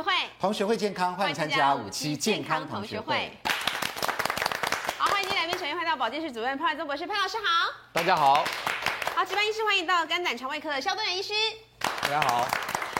[0.00, 3.38] 学会，同学会健康，欢迎参加五期健康同学会。
[4.96, 7.70] 好，欢迎今天来宾，首先欢迎到保健室主任潘怀宗博士，潘老师好。
[7.92, 8.42] 大家好。
[9.14, 11.34] 好，值班医师欢迎到肝胆肠胃科的肖东元医师。
[12.00, 12.48] 大家好。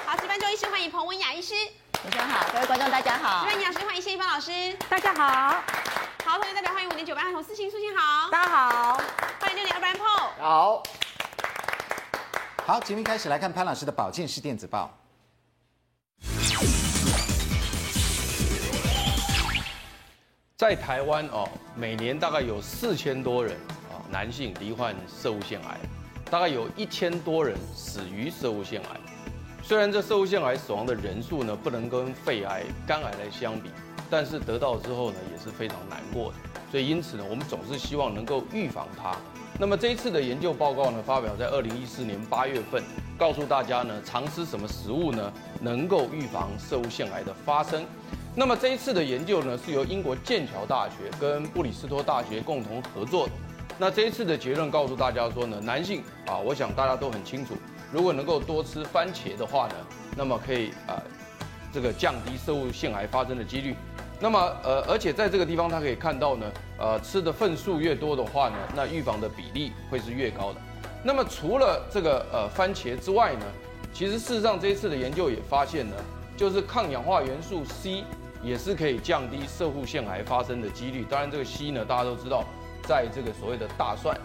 [0.04, 1.54] 好，值班中医师欢迎彭文雅医师。
[2.02, 3.46] 主持人好，各位观众大家好。
[3.46, 4.50] 值班营养师欢迎谢一芳老师。
[4.90, 5.62] 大家好。
[6.26, 8.28] 好，同学代表欢迎五点九班洪思晴，苏晴好。
[8.30, 9.00] 大家好。
[9.40, 10.28] 欢迎六点二班 Paul。
[10.38, 10.82] 好。
[12.66, 14.99] 好，节目开始来看潘老师的保健室电子报。
[20.60, 23.56] 在台湾哦，每年大概有四千多人
[23.88, 25.78] 啊，男性罹患摄护腺癌，
[26.30, 29.00] 大概有一千多人死于摄护腺癌。
[29.62, 33.70] 虽然这摄护腺癌死亡的人数呢，不能跟肺癌、肝癌来相比，
[34.10, 36.36] 但是得到之后呢，也是非常难过的。
[36.70, 39.16] 所以因此呢，我们总是希望能够预防它。
[39.58, 42.84] 那么这一次的研究报告呢，发表在二零一四年八月份，
[43.16, 47.82] 告诉大家呢，常吃什么食物呢，能够预防摄护腺癌的发生。
[48.36, 53.32] 那么这一次的研究呢，是由英国剑桥大学跟布里斯托大学共同合作的。
[53.76, 57.54] 那这一次的结论告诉大家说呢，男性啊，我想大家都很清楚，
[57.92, 59.74] 如果能够多吃番茄的话呢，
[60.16, 61.02] 那么可以啊，
[61.72, 63.74] 这个降低摄护腺癌发生的几率。
[64.20, 66.46] 那么，呃，而且在这个地方，他可以看到呢，
[66.78, 70.60] 呃，吃的份数越多的话呢，那预防的比例会是越高的。
[71.02, 73.46] 那么，除了这个呃番茄之外呢，
[73.92, 75.96] 其实事实上这一次的研究也发现呢，
[76.36, 78.04] 就是抗氧化元素 C
[78.42, 81.04] 也是可以降低摄护腺癌发生的几率。
[81.08, 82.44] 当然，这个硒呢，大家都知道，
[82.82, 84.16] 在这个所谓的大蒜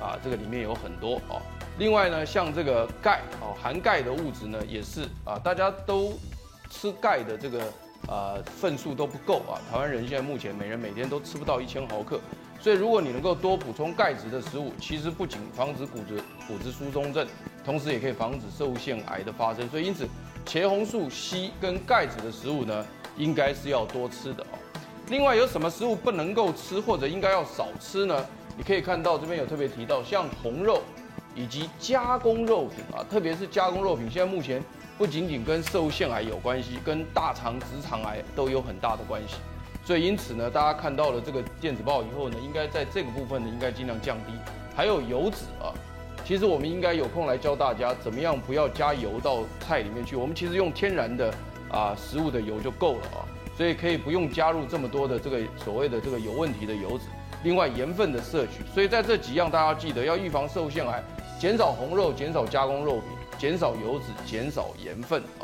[0.00, 1.40] 啊，这个里面有很多哦。
[1.78, 6.12] 另外呢，像这个钙哦，含钙的物质呢，也是啊，大家都
[6.70, 7.62] 吃钙的这个。
[8.06, 9.56] 呃，份数都不够啊！
[9.70, 12.20] 台湾人现在目前每人每天都吃不到一千毫克，
[12.60, 17.26] 所以如果你能够多补充钙质的食物，其实不仅防止骨质骨质疏松症，
[17.64, 19.66] 同时也可以防止摄护腺癌的发生。
[19.70, 20.06] 所以因此，
[20.44, 22.84] 茄红素硒跟钙质的食物呢，
[23.16, 24.58] 应该是要多吃的哦。
[25.08, 28.26] 另外有什么食物不能够吃或者应该要少吃呢？
[28.56, 30.80] 你可以看到这边有特别提到，像红肉
[31.34, 34.62] 以及加工肉品啊，特别是加工肉品，现在目前。
[34.96, 39.34] 不仅仅跟摄护腺癌有关系，跟大肠直肠癌都有很大的关系。
[39.84, 44.32] 所以因此呢，大家看到了这个电子报以后呢，应该在这个部分呢，应该尽量降低。
[44.72, 45.74] 还有油脂啊，
[46.24, 50.14] 其实我们应该有空来教大家怎么样不要加油到菜里面去。
[50.14, 51.34] 我们其实用天然的
[51.74, 53.26] 啊食物的油就够了啊，
[53.56, 57.04] 所以可以不用加入这么多的这个所谓的这个有问题的油脂。
[57.42, 61.02] 另外盐分的摄取，所以在这几样大家要记得要预防受腺癌，
[61.38, 63.02] 减少红肉，减少加工肉品。
[63.36, 65.42] 减少油脂，减少盐分啊。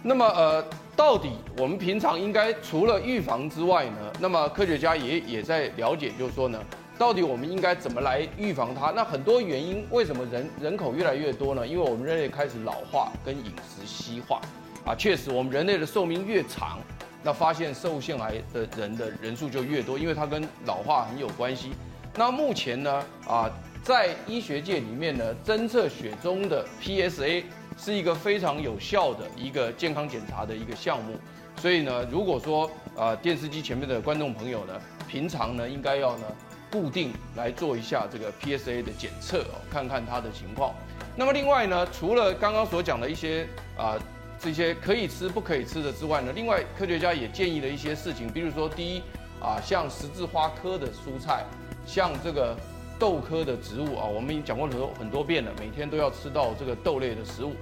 [0.00, 0.64] 那么呃，
[0.94, 4.12] 到底我们平常应该除了预防之外呢？
[4.20, 6.58] 那么科学家也也在了解，就是说呢，
[6.96, 8.92] 到底我们应该怎么来预防它？
[8.92, 11.66] 那很多原因，为什么人人口越来越多呢？
[11.66, 14.40] 因为我们人类开始老化跟饮食西化
[14.86, 14.94] 啊。
[14.94, 16.78] 确实，我们人类的寿命越长，
[17.22, 21.72] 那发现受腺癌的人的人数就越多，因为它跟老化很有关系。
[22.14, 23.50] 那目前呢啊。
[23.82, 27.44] 在医学界里面呢，侦测血中的 PSA
[27.78, 31.14] 是一个非常有效的一个健康检查的一个项目。
[31.62, 34.72] 所以呢，如果说啊、电视机前面的观众朋友呢，
[35.06, 36.24] 平常呢应该要呢
[36.68, 40.74] 固定来做一下这个 PSA 的检测哦，看看它的情况。
[41.14, 43.46] 那么另外呢，除了刚刚所讲的一些
[43.78, 43.94] 啊、
[44.38, 49.02] 这些可以吃不可以吃的之外呢，另外科学家也建议了一些事情，比如说第一
[49.40, 51.44] 啊，像十字花科的蔬菜，
[51.86, 52.56] 像这个。
[52.98, 57.52] 豆科的植物啊，我们已经讲过很多很多遍了，每天都要吃到这个豆类的食物。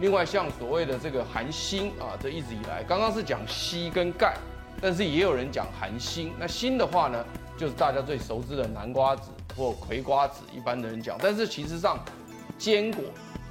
[0.00, 4.34] 另外，像所谓的这个含锌啊，这一直以来刚刚是讲硒跟钙，
[4.80, 6.32] 但是也有人讲含锌。
[6.38, 7.22] 那锌的话呢，
[7.58, 11.18] 就是大家最熟知的南瓜子或葵瓜子，一般的人讲。
[11.20, 12.02] 但是其实上，
[12.56, 13.04] 坚果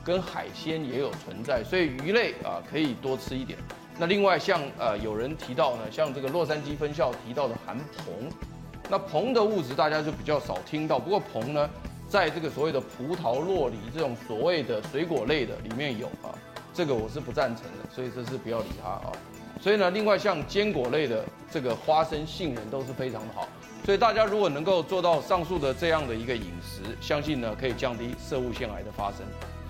[0.08, 3.60] 跟海鲜也有存在，所以鱼类啊可以多吃一点。
[4.00, 8.32] 那另外像呃有人提到呢，像这个洛杉矶分校提到的含硼。
[8.90, 11.70] 那硼的物质大家就比较少听到，不过硼呢，
[12.08, 16.32] 在这个所谓的葡萄、洛梨这种所谓的水果类的里面有啊，
[16.74, 19.12] 这个我是不赞成的，所以这是不要理它啊。
[19.60, 23.46] 所以呢，另外像坚果类的这个花生、杏仁都是非常的好，
[23.84, 29.26] 所以大家如果能够做到上述的这样的一个饮食，相信呢可以降低摄物腺癌的发生。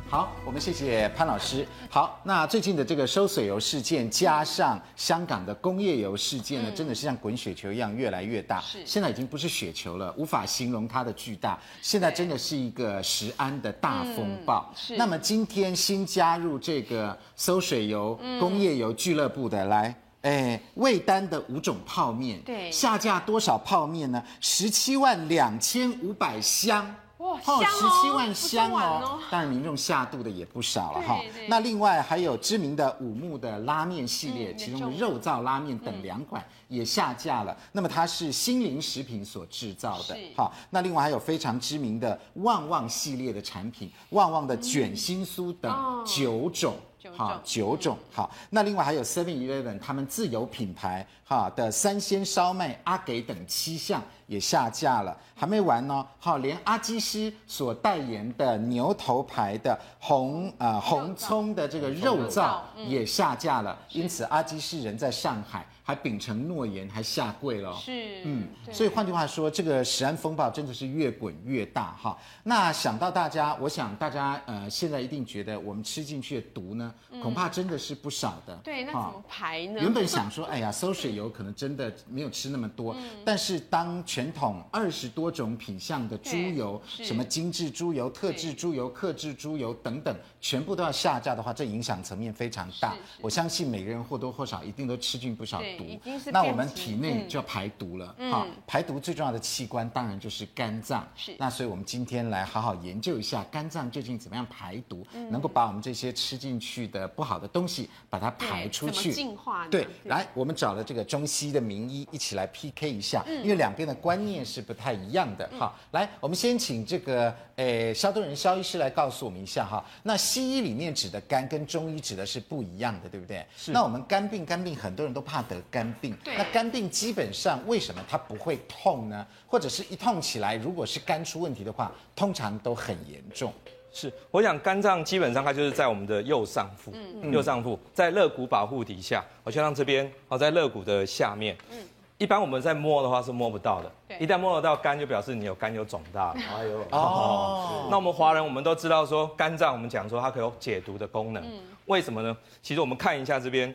[0.10, 1.68] 好，我们谢谢潘老师。
[1.90, 8.62] 好，那最近的这个收水油事件，加上香港的工业油事件呢，真的是像滚雪球一样越来越大。
[8.62, 11.60] 是，现在已经不是雪球了，无法形容它的巨大。
[11.82, 14.72] 现在真的是一个食安的大风暴。
[14.74, 14.96] 是。
[14.96, 24.24] 那么今天新加入这个收水油工业油俱乐部的，来，哎，味丹的五种泡面，对，下架多少泡面呢？
[24.40, 26.96] 十七万两千五百箱。
[27.28, 31.20] 哇，哦，香哦，十七万箱哦，哦当然民众下肚的也不少了哈。
[31.50, 37.52] 那另外还有知名的五木的拉面系列，嗯、其中肉燥拉面等两款也下架了。
[37.52, 40.54] 嗯、那么它是新林食品所制造的，好。
[40.70, 46.76] 那另外还有非常知名的旺旺系列的产品，旺旺的卷心酥等九种。
[47.16, 48.30] 好，九种好。
[48.50, 56.06] 那另外还有 Seven Eleven 他们自有品牌哈的三鲜烧麦、阿给等七项也下架了，还没完呢。
[56.20, 65.66] 好，连阿基师所代言的牛头牌的红呃红葱的这个肉燥也下架了，因此阿基师人在上海。
[65.88, 67.74] 还秉承诺言，还下跪了。
[67.78, 72.18] 是，嗯，所以换句话说，这个食安风暴真的是越滚越大哈。
[72.44, 76.94] 那想到大家，我想大家呃，现在一定觉得我们吃进去的毒呢，
[77.24, 78.54] 恐怕真的是不少的。
[78.58, 79.80] 对，那怎么排呢？
[79.80, 82.94] 原本想说，哎呀，馊水油可能真的没有吃那么多，
[83.24, 92.94] 但是当全桶二十多种品相的猪油，什么精致猪油、特制猪油、克制猪油等等，全部都要下架的话，这影响层面非常大。
[93.22, 95.64] 我相信每个人或多或少一定都吃进不少。
[95.78, 95.86] 毒，
[96.32, 98.16] 那我们体内就要排毒了。
[98.32, 101.08] 好、排毒最重要的器官当然就是肝脏。
[101.16, 109.14] 是，那所以我们今天来好好研究一下肝脏究竟怎么样排毒，嗯、能够把我们这些吃进去的不好的东西把它排出去。
[109.14, 109.68] 净化。
[109.68, 115.50] 对，来，我们找了这个中西的名医一起来 PK 一下，嗯、因为两边的观念是不太一样的。
[115.60, 119.84] 好、嗯，来，我们先请这个诶萧东仁肖医师来告诉我们一下哈。
[120.04, 123.46] 那西医里面指的肝跟中医指的是不一样的，对不对？
[123.56, 123.72] 是。
[123.72, 125.62] 那我们肝病，肝病很多人都怕得。
[125.70, 129.26] 肝病，那肝病基本上为什么它不会痛呢？
[129.48, 133.54] 或者是一痛起来，如果是肝出问题的话，通常都很严重。
[133.92, 141.58] 是，我想肝脏基本上它就是在我们的右上腹，嗯、右上腹在肋骨保护底下，我就让这边，哦，在肋骨的下面。
[141.72, 141.78] 嗯，
[142.18, 146.36] 一般我们在摸的话是摸不到的，一旦摸得到肝，就表示你有肝有肿大。
[146.56, 152.38] 哎呦，哦， 那我们华人我们都知道说肝脏，我们讲说它可以有解毒的功能，嗯、为什么呢？
[152.62, 153.74] 其实我们看一下这边。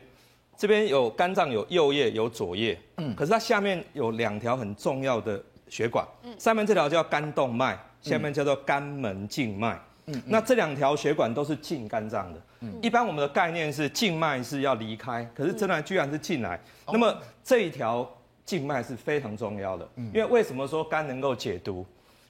[0.57, 18.09] 这边有肝脏，有右叶，有左叶，嗯，可是它下面有两条很重要的血管，嗯，上面这条叫肝动脉，下面叫做肝门静脉，嗯，那这两条血管都是进肝脏的，嗯，一般我们的概念是静脉是要离开，可是这段居然是进来，那么这一条
[18.45, 21.85] 静脉是非常重要的，嗯，因为为什么说肝能够解毒？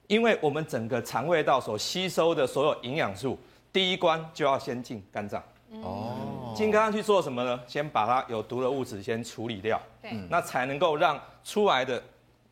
[0.09, 3.39] 因为我们整个肠胃道所吸收的所有营养素，
[3.73, 5.43] 第一关就要先进肝脏。
[5.81, 7.61] 哦，进肝脏去做什么呢？
[7.67, 12.03] 先把它有毒的物质先处理掉，对，那才能够让出来的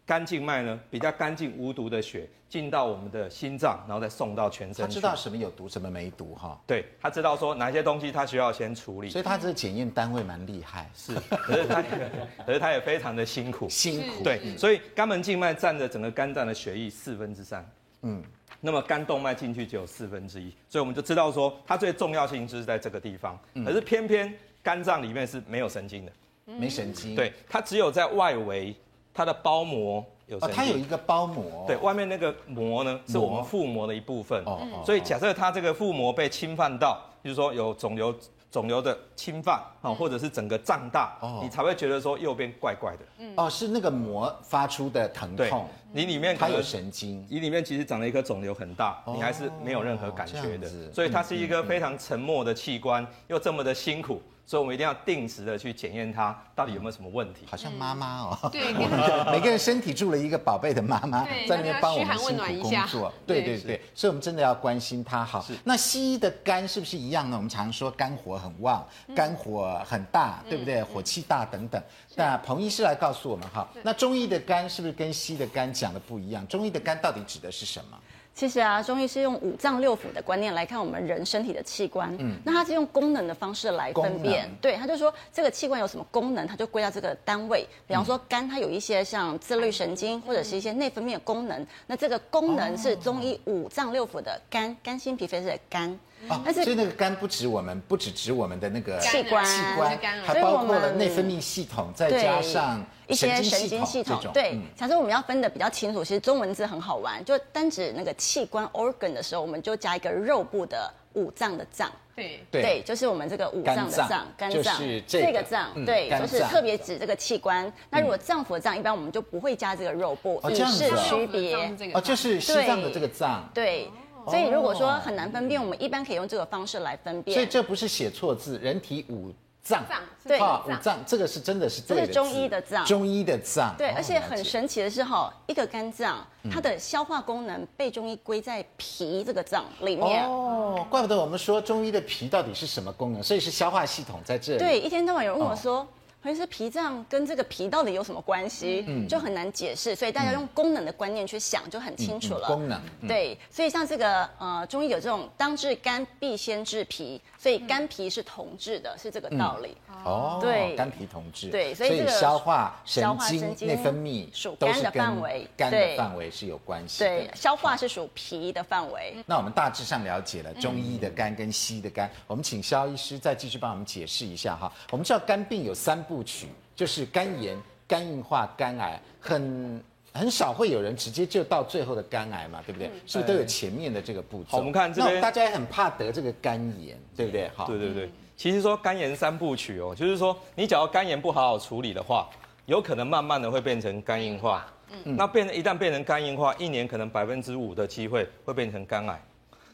[0.07, 4.85] 肝静脉呢比较干净无毒的血进到我们的心脏，然后再送到全身。
[4.85, 6.59] 他知道什么有毒，什么没毒哈？
[6.67, 10.91] 对，他知道说哪些东西他需要先处理，所以他这个检验单位蛮厉害。
[10.95, 11.83] 是，可是他，
[12.45, 14.25] 可是他也非常的辛苦，辛苦。
[14.25, 17.71] 对，所以肝门静脉占着整个肝脏的血液四分之三。
[18.03, 18.23] 嗯。
[18.61, 23.39] 那么肝动脉进去只有四分之一，所以我们就知道说它最重要性就是在这个地方。
[23.65, 26.13] 可是偏偏肝脏里面是没有神经的，
[26.45, 27.15] 没神经。
[27.15, 28.75] 对，它只有在外围，
[29.13, 30.57] 它的包膜有神经。
[30.57, 31.65] 它有一个包膜。
[31.67, 34.43] 对，外面那个膜呢，是我们腹膜的一部分。
[34.45, 34.83] 哦。
[34.85, 38.15] 所以假设它这个腹膜被侵犯到，就是说有肿瘤。
[38.53, 43.35] 肿瘤的侵犯啊，或者是整个胀大，你才会觉得说右边怪怪的。
[43.37, 45.69] 哦，是那个膜发出的疼痛。
[45.93, 50.69] 你里面它有神经，你里面其实长了一颗肿瘤很大，你还是没有任何感觉的。
[50.93, 54.23] 所以它是一个非常沉默的器官，又这么的辛苦。
[54.47, 57.47] 所以，我们一定要定时的去检验它到底有没有什么问题。
[57.49, 58.73] 好像妈妈哦，对，
[59.31, 63.13] 每个人身体住了一个宝贝的妈妈，在那边帮我们辛苦工作。
[63.25, 65.25] 对对对，所以我们真的要关心它。
[65.25, 67.37] 好，那西医的肝是不是一样呢？
[67.37, 70.83] 我们常说肝火很旺，肝火很大，对不对？
[70.83, 71.81] 火气大等等。
[72.17, 76.47] 那彭医师来告诉我们哈，那中医的肝是不是跟西医的肝讲的不一样？
[76.49, 77.99] 中医的肝到底指的是什么？
[78.33, 82.15] 其实啊，中医是用五脏六腑的观念来看我们人身体的器官。
[82.19, 84.49] 嗯，那它是用功能的方式来分辨。
[84.49, 87.67] 能对，他就说这个器官有什么功能，它就归到这个单位。
[87.87, 91.67] 比方说肝，它有一些像自律神经或者是一些内分泌的功能。
[91.87, 95.99] 那这个功能是中医五脏六腑的肝，肝心脾肺肾的肝。
[96.29, 104.21] 哦，但是所以那个肝不止我们，不只指我们的那个器官，器官，还包括了内分泌系统，再加上一些神经系统。
[104.33, 111.91] 对，假设我们要分的比较清楚，其实中文字很好玩，就单指那个器官 organ 的时候，我们就加一个肉部的五脏的脏。
[112.15, 117.73] 对对，就是我们这个五脏的脏，肝脏这个脏，对，就是特别指这个器官。
[117.89, 121.57] 那如果脏腑的脏，一般我们就不会加这个肉部，以示区别。
[121.95, 123.49] 哦，就是西藏的这个脏。
[123.55, 123.89] 对。
[124.27, 127.35] 所以如果说很难分辨，我们一般可以用这个方式来分辨。
[127.35, 129.85] 所以这不是写错字，人体五脏，
[130.25, 133.75] 对，五脏这个是真的是对的，这是中医的脏，中医的脏。
[133.77, 140.29] 对，而且很神奇的是哈，一个肝脏，它的消化功能被中医归在脾这个脏里面。
[140.29, 144.59] 哦，怪不得我们说中医的脾到底是什么功能，所以是消化系统在这里。
[144.59, 145.87] 对，一天到晚有人问我说。
[146.23, 152.47] 其实脾脏跟这个脾到底有什么关系，嗯、就很难解释，所以大家用功能的观念去想就很清楚了。
[152.47, 159.77] 嗯嗯、功能、嗯、对，所以像这个呃中医有这种当治肝必先治脾，所以肝脾是同治的，是这个道理。
[159.89, 161.49] 嗯、哦，对，肝脾同治。
[161.49, 167.03] 对，所以这个消化、神经、内分泌属肝的范围，肝的范围是有关系。
[167.03, 169.17] 对，消化是属脾的范围。
[169.27, 174.71] 那我们大致上了解了中医的肝跟西医的肝，我们请肖医师再继续帮我们解释一下哈。
[174.91, 176.49] 我们知道肝病有三部曲。
[176.75, 182.91] 就是肝炎、肝硬化、肝癌，很很少会有人直接就到最后的肝癌嘛，对不对？
[183.07, 184.53] 是不是都有前面的这个步骤？
[184.53, 187.51] 好，我们看这边，大家也很怕得这个肝炎，对不对？
[187.55, 188.11] 好，对对对。
[188.35, 192.31] 其实说肝炎三部曲哦，就是说你只要肝炎不好好处理的话，
[192.65, 194.67] 有可能慢慢的会变成肝硬化。
[195.05, 199.23] 嗯，那变成一旦变成肝硬化，一年可能百分之五的机会会变成肝癌。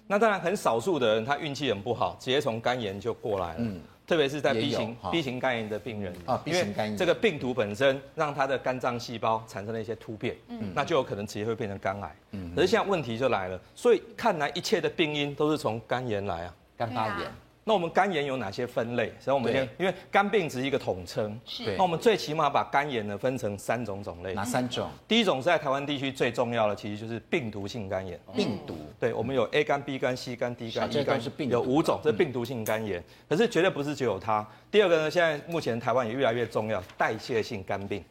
[0.09, 3.61] 那当然很少数的人他运气很不好，直接从肝炎就过来了。
[3.61, 3.81] 嗯。
[4.06, 12.16] 特别是在 B 型 B 型肝炎的病人啊，因为这个病毒本身让他的肝脏细胞产生了一些突变，嗯，那就有可能直接会变成肝癌。
[12.30, 17.30] 嗯，可是现在问题就来了，所以看来一切的病因都是从肝炎来啊，肝发炎。
[17.68, 19.12] 那我们肝炎有哪些分类？
[19.18, 21.75] 所以我们先，因为肝病只是一个统称，是。
[21.76, 24.35] 那我们最起码把肝炎呢分成三种种类。
[24.35, 24.88] 哪三种？
[25.08, 28.16] 第一种是在台湾地区最重要的，其实就是病毒性肝炎。
[28.37, 28.76] 病毒。
[29.00, 33.02] 对，我们有 A 肝、B 肝、C 肝、D 肝、E 肝，是病有五种，这是病毒性肝炎。
[33.28, 34.46] 可是绝对不是只有它。
[34.70, 38.04] 第二个呢，现在目前台湾也越来越重要，代谢性肝病。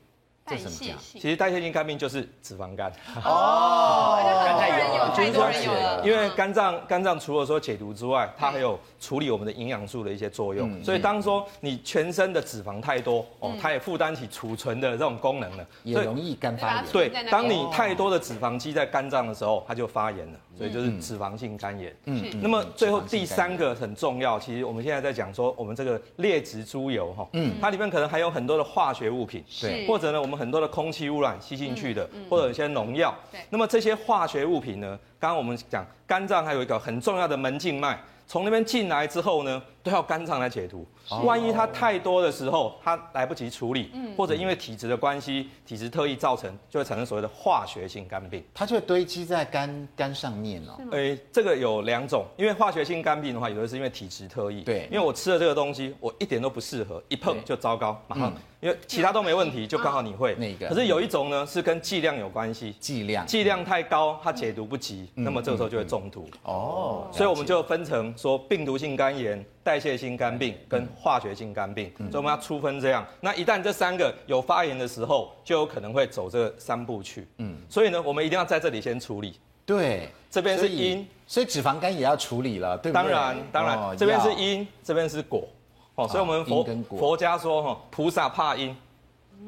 [0.48, 0.96] 这什么讲？
[1.00, 2.92] 其实代谢性肝病就是脂肪肝。
[3.24, 6.06] 哦，肝太有，太多人有了。
[6.06, 10.84] 因为肝脏，肝脏除了说解毒之外，它还有处理我们的营养素的一些作用。
[10.84, 16.86] 所以当说你全身的脂肪太多，哦，它也负担起储存的这种功能了，也容易肝发炎。
[16.92, 20.40] 对，当你太多的脂肪积在肝脏的时候，它就发炎了。
[20.58, 21.94] 所以就是脂肪性肝炎。
[22.06, 22.24] 嗯。
[22.42, 30.35] 那么最后第三个很重要，其实我们现在在讲说，我们这个劣质猪油哈，嗯，它里面可能还有很多的化学物品，对，或者呢，我们。
[30.36, 33.14] 很多的空气污染吸进去的，或者一些农药。
[33.50, 35.00] 那么这些化学物品呢？
[35.20, 40.84] 刚刚我们讲肝脏还有一个很重要的门静脉，从那边进来之后呢，都要肝脏来解毒。
[41.24, 48.44] 万一它太多的时候，它来不及处理，或者因为体质的关系，体质特异造成，就会产生所谓的化学性肝病。
[48.52, 50.76] 它就会堆积在肝肝上面哦。
[50.92, 54.64] 诶，这个有两种，因为化学性肝病的话，有的是因为体质特异。
[54.64, 54.88] 对。
[54.92, 58.34] 因为我吃了这个东西，我一点都不适合，一碰就糟糕，马上。
[58.62, 60.34] 因为其他都没问题，就刚好你会。
[60.36, 60.68] 那个。
[60.68, 62.76] 可是有一种呢，是跟剂量有关系。
[62.80, 63.24] 剂量。
[63.28, 66.28] 剂量太高，它解毒不及，那么这个时候就会中毒。
[66.42, 67.08] 哦。
[67.12, 69.46] 所以我们就分成说病毒性肝炎。
[69.66, 73.04] 代谢性肝病跟化学性肝病，所以我们要粗分这样。
[73.20, 77.28] 那一旦这三个有发炎的时候，就有可能会走这三步去。
[77.40, 79.40] 嗯，所以呢，我们一定要在这里先处理。
[79.66, 83.04] 对，这边是因，所以脂肪肝也要处理了，对不对？
[83.04, 85.48] 当然，当然，这边是因，这边是果。
[85.96, 86.64] 哦，所以我们佛
[86.96, 88.78] 佛家说哈，菩萨怕因，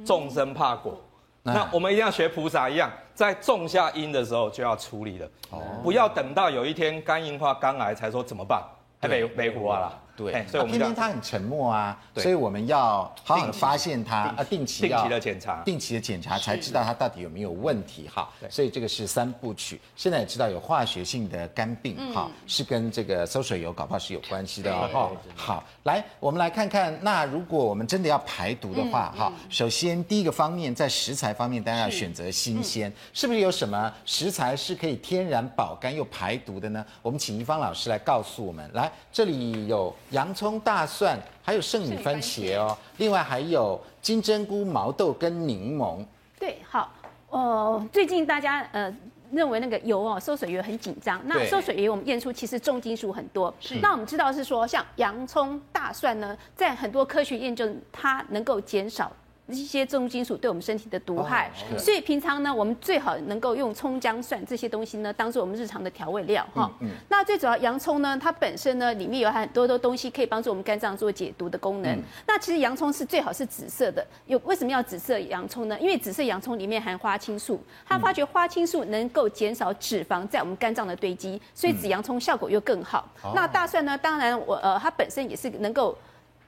[0.03, 0.99] 众生怕果。
[1.43, 5.29] 那我们一定要学菩萨一样，在种下因的时候就要处理了。
[5.51, 8.63] 哦，不要等到有一天肝硬化、肝癌才说怎么办，
[8.99, 9.99] 还没没活啊啦。
[10.17, 18.27] 对，所以偏偏他很沉默啊，所以我们要好好的发现他啊，定期定期的检查，定期的检查才知道他到底有没有问题哈。
[18.49, 19.79] 所以这个是三部曲。
[19.95, 25.15] 现在也知道有化学性的肝病哈，是跟这个馊水油搞不好是有关系的哦。
[25.35, 36.83] 好，来我们来看看，那如果我们真的要排毒的话哈，首先第一个方面在食材方面，当然要选择新鲜，是不是有什么食材是可以天然保肝又排毒的呢？
[37.03, 38.67] 我们请宜芳老师来告诉我们。
[38.73, 39.95] 来，这里有。
[40.11, 42.77] 洋葱、大蒜，还有圣女番茄哦。
[42.97, 46.05] 另外还有金针菇、毛豆跟柠檬。
[46.39, 46.91] 对，好，
[47.29, 48.95] 呃，最近大家呃
[49.31, 51.21] 认为那个油哦，收水油很紧张。
[51.25, 53.53] 那收水油我们验出其实重金属很多。
[53.59, 53.75] 是。
[53.81, 59.11] 那我们知道是说，像洋葱、大蒜呢，在很多科学验证，它能够减少。
[59.47, 66.69] 一些重金属对我们身体的毒害，所以平常呢，我们最好能够用葱姜蒜这些东西呢，当做我们日常的调味料哈。
[67.07, 71.97] 那最主要洋葱呢，它本身呢，里面有很多的东西可以帮助我们肝脏做解毒的功能。
[72.25, 75.79] 那其实洋葱是最好是紫色的，有为什么要紫色洋葱呢？
[75.79, 83.07] 因为紫色洋葱里面含花青素，它发觉花青素能够减少脂肪在我们肝脏的堆积，所以紫洋葱效果又更好。
[83.33, 85.97] 那大蒜呢，当然我呃它本身也是能够。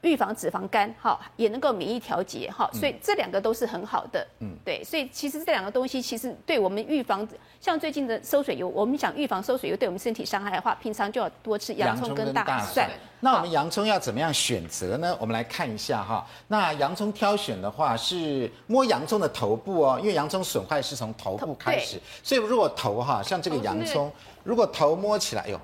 [0.01, 7.27] 预防脂肪肝，哈，也能够免疫调节，哈，所以这两个都是很好的，嗯，对，所以其实这两个东西其实对我们预防，
[7.59, 12.89] 像最近的馊水油，我们想预防馊水油对我们身体伤害的话，平常就要多吃洋葱跟大蒜。
[13.21, 15.17] 那我们洋葱要怎么样选择呢？
[15.19, 24.09] 我们来看一下哈，那洋葱挑选的话是摸洋葱的头部哦，因为洋葱损坏是从头部开始，所以如果头哈，像这个洋葱，
[24.45, 25.59] 如果头摸起来，哎呦。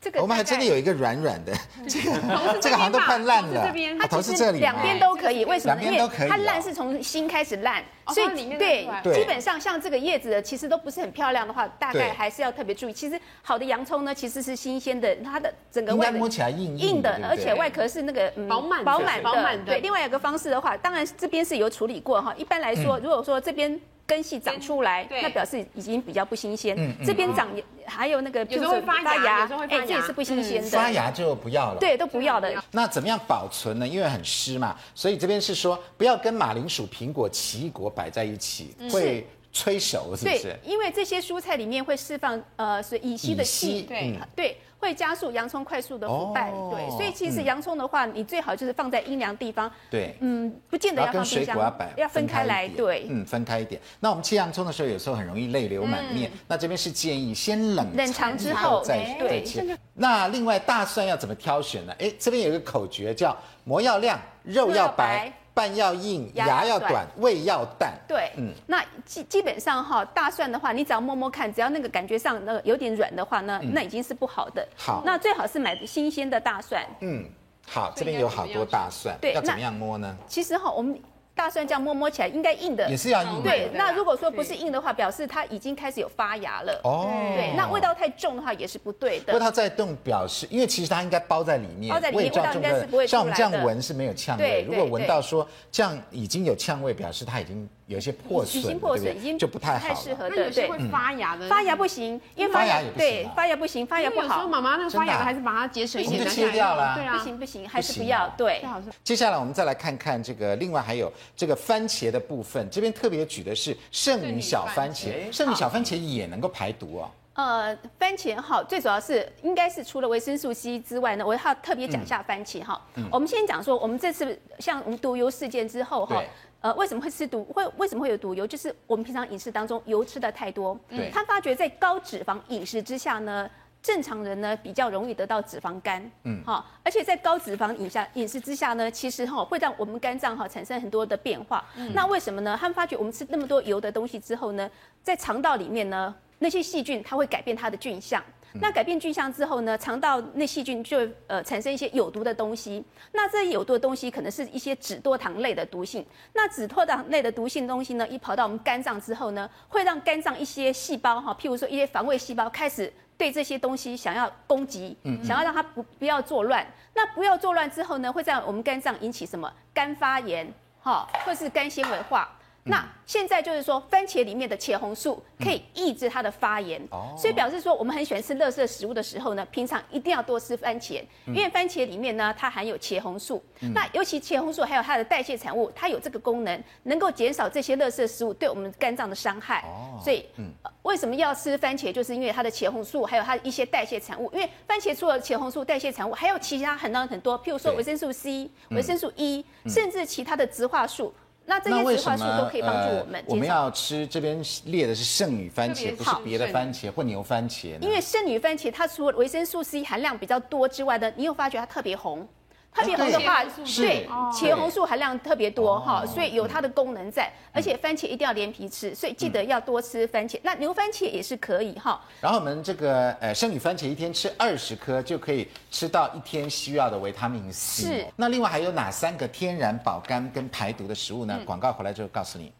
[0.00, 1.52] 这个我们还真的有一个软软的，
[1.88, 2.12] 这个
[2.60, 3.68] 这个好像都快烂了。
[3.98, 5.44] 它头是这里，两边都可以。
[5.44, 5.74] 为什么？
[5.74, 6.28] 两边都可以。
[6.28, 12.92] 它烂是从心开始烂，所以对，基本上像这个叶子的，其实都不是很漂亮的话，大概还是要特别注意。
[12.92, 19.64] 其实好的洋葱呢，其实是新鲜的，它的整个外摸起来硬硬的，而且外壳是那个饱满饱满的。
[19.64, 22.32] 对，另外一个方式的话，当然这边是有处理过哈。
[22.36, 23.80] 一般来说，如果说这边。
[24.08, 26.74] 根系长出来，那表示已经比较不新鲜。
[26.78, 27.46] 嗯，这边长
[27.84, 30.70] 还有那个，有时候会发芽，哎，这也是不新鲜的。
[30.70, 31.76] 发芽就不要了。
[31.78, 32.50] 对，都不要的。
[32.70, 33.86] 那怎么样保存呢？
[33.86, 40.42] 因为很湿嘛，所以这边是说不要跟马铃薯、苹果、奇异果摆在一起，会催熟，是不是？
[40.42, 44.56] 对，因为这些蔬菜里面会释放呃是乙烯的气，对对。
[44.78, 53.80] 会加速洋葱快速的腐败，哦、对，所以其实洋葱的话，嗯、你最好就是放在阴凉地方，对，嗯，不见得要放冰箱，要，要分开来，对，嗯，分开一点。
[54.00, 59.76] 那我们切洋葱的时候，有时候很容易泪流满面，嗯、那这边是建议先冷冷藏之后再再切。
[59.94, 61.92] 那另外大蒜要怎么挑选呢？
[61.98, 65.32] 哎，这边有一个口诀叫膜要亮，肉要白。
[65.58, 67.92] 瓣要硬，牙要短，胃要淡。
[68.06, 74.64] 对，嗯，那基基本上哈，大蒜的话，你只要摸摸看，只要那个感觉上那个有点软的话呢，那已经是不好的。
[74.76, 76.86] 好，那最好是买新鲜的大蒜。
[77.00, 77.24] 嗯，
[77.66, 80.16] 好，这边有好多大蒜，对，要怎么样摸呢？
[80.28, 80.96] 其实哈，我们。
[81.38, 83.48] 大蒜这样摸摸起来应该硬的，也是要硬的。
[83.48, 86.80] 对，那如果说不是硬的话，表示它已经开始有发芽了。
[86.82, 89.26] 哦，对，那味道太重的话也是不对的。
[89.26, 93.06] 不过它在动，表示因为其实它应该包在里面，包在里面，味道应该是不会。
[93.06, 97.68] 像我们这样闻是没有呛味，如果闻到说这样已经有呛味，表示它已经。
[97.88, 100.28] 有些破损，已经破损，已经就不太好，太适合。
[100.28, 102.98] 那有些会发芽的，发芽不行，因为发芽也不行。
[102.98, 104.46] 对，发芽不行，发芽不好。
[104.46, 106.94] 妈妈那个发芽的还是把它节省一点，切掉了。
[106.94, 108.28] 对啊，不行不行，还是不要。
[108.36, 108.62] 对。
[109.02, 117.10] 接下来我们再来看看这个，另外还有这个番茄的部分，这边特别举的是圣女小番茄，圣女小番茄也能够排毒哦。
[117.32, 122.78] 呃，番茄哈，最主要是应该是除了维生素 C 之外呢，我要特别讲一下番茄哈。
[123.10, 126.22] 我们先讲说，我们这次像我们毒油事件之后哈。
[126.60, 127.44] 呃，为什么会吃毒？
[127.44, 128.46] 会为什么会有毒油？
[128.46, 130.78] 就是我们平常饮食当中油吃的太多。
[130.88, 131.08] 对。
[131.10, 133.48] 他发觉在高脂肪饮食之下呢，
[133.80, 136.10] 正常人呢比较容易得到脂肪肝。
[136.24, 136.42] 嗯。
[136.44, 141.64] 哈，而且在高脂肪饮下饮食之下呢，其实哈会让我们肝脏哈产生很多的变化。
[141.76, 141.92] 嗯。
[141.94, 142.56] 那为什么呢？
[142.60, 144.68] 他们发觉我们吃那么多油的东西之后呢，
[145.02, 148.20] 在肠道里面呢，那些细菌它会改变它的菌相。
[148.54, 152.84] 那改变菌相之后呢，肠道那细菌就呃产生一些有毒的东西。
[153.12, 156.04] 那这些有毒的东西可能是一些脂多糖类的毒性。
[156.32, 166.66] 那脂多糖类的毒性东西呢，一跑到我们肝脏之后呢，会让肝脏一些细胞哈，譬如说一些防卫细胞开始对这些东西想要攻击，嗯，想要让它不不要作乱。
[166.94, 172.28] 那不要作乱之后呢，会在我们肝脏引起什么肝发炎哈，或是肝纤维化。
[172.68, 183.42] 那现在就是说，番茄里面的茄红素可以抑制它的发炎，嗯、所以表示说，我们很喜欢吃垃圾食物的时候呢，平常一定要多吃番茄，因为番茄里面呢，它含有茄红素。
[183.60, 189.62] 嗯、那尤其茄红素还有它的代谢产物，它有这个功能，能够减少这些垃圾食物对我们肝脏的伤害。
[189.62, 190.52] 哦、所以，嗯、
[190.82, 191.90] 为什么要吃番茄？
[191.90, 194.30] 就是因为它的茄红素，还有它的一些代谢产物。
[194.34, 201.14] 因为番茄除了茄红素代谢产物，还有其他很多很多，譬如说维生素 C、维、嗯、生素 E，甚至其他的植化素。
[201.48, 203.24] 那这些植化素都可以帮助我们。
[203.26, 207.80] 我们要吃这边列的是圣女番茄，不是别的番茄或牛番茄。
[207.80, 212.28] 因为圣女番茄它除了维生素 C 含量比较多之外呢，你有发觉它特别红。
[212.74, 217.32] 特别红的话，对，茄红素含量特别多哈，所以有它的功能在。
[217.52, 220.38] 而且番茄一定要连皮吃，所以记得要多吃番茄。
[220.44, 222.00] 那牛番茄也是可以哈。
[222.20, 227.82] 然后我们这个呃生女番茄一天吃二十颗就可以吃到一天需要的维他命 C。
[227.82, 228.06] 是。
[228.14, 231.36] 那另外还有哪三个天然保肝跟排毒的食物呢？
[231.44, 232.52] 广告回来之后告诉你。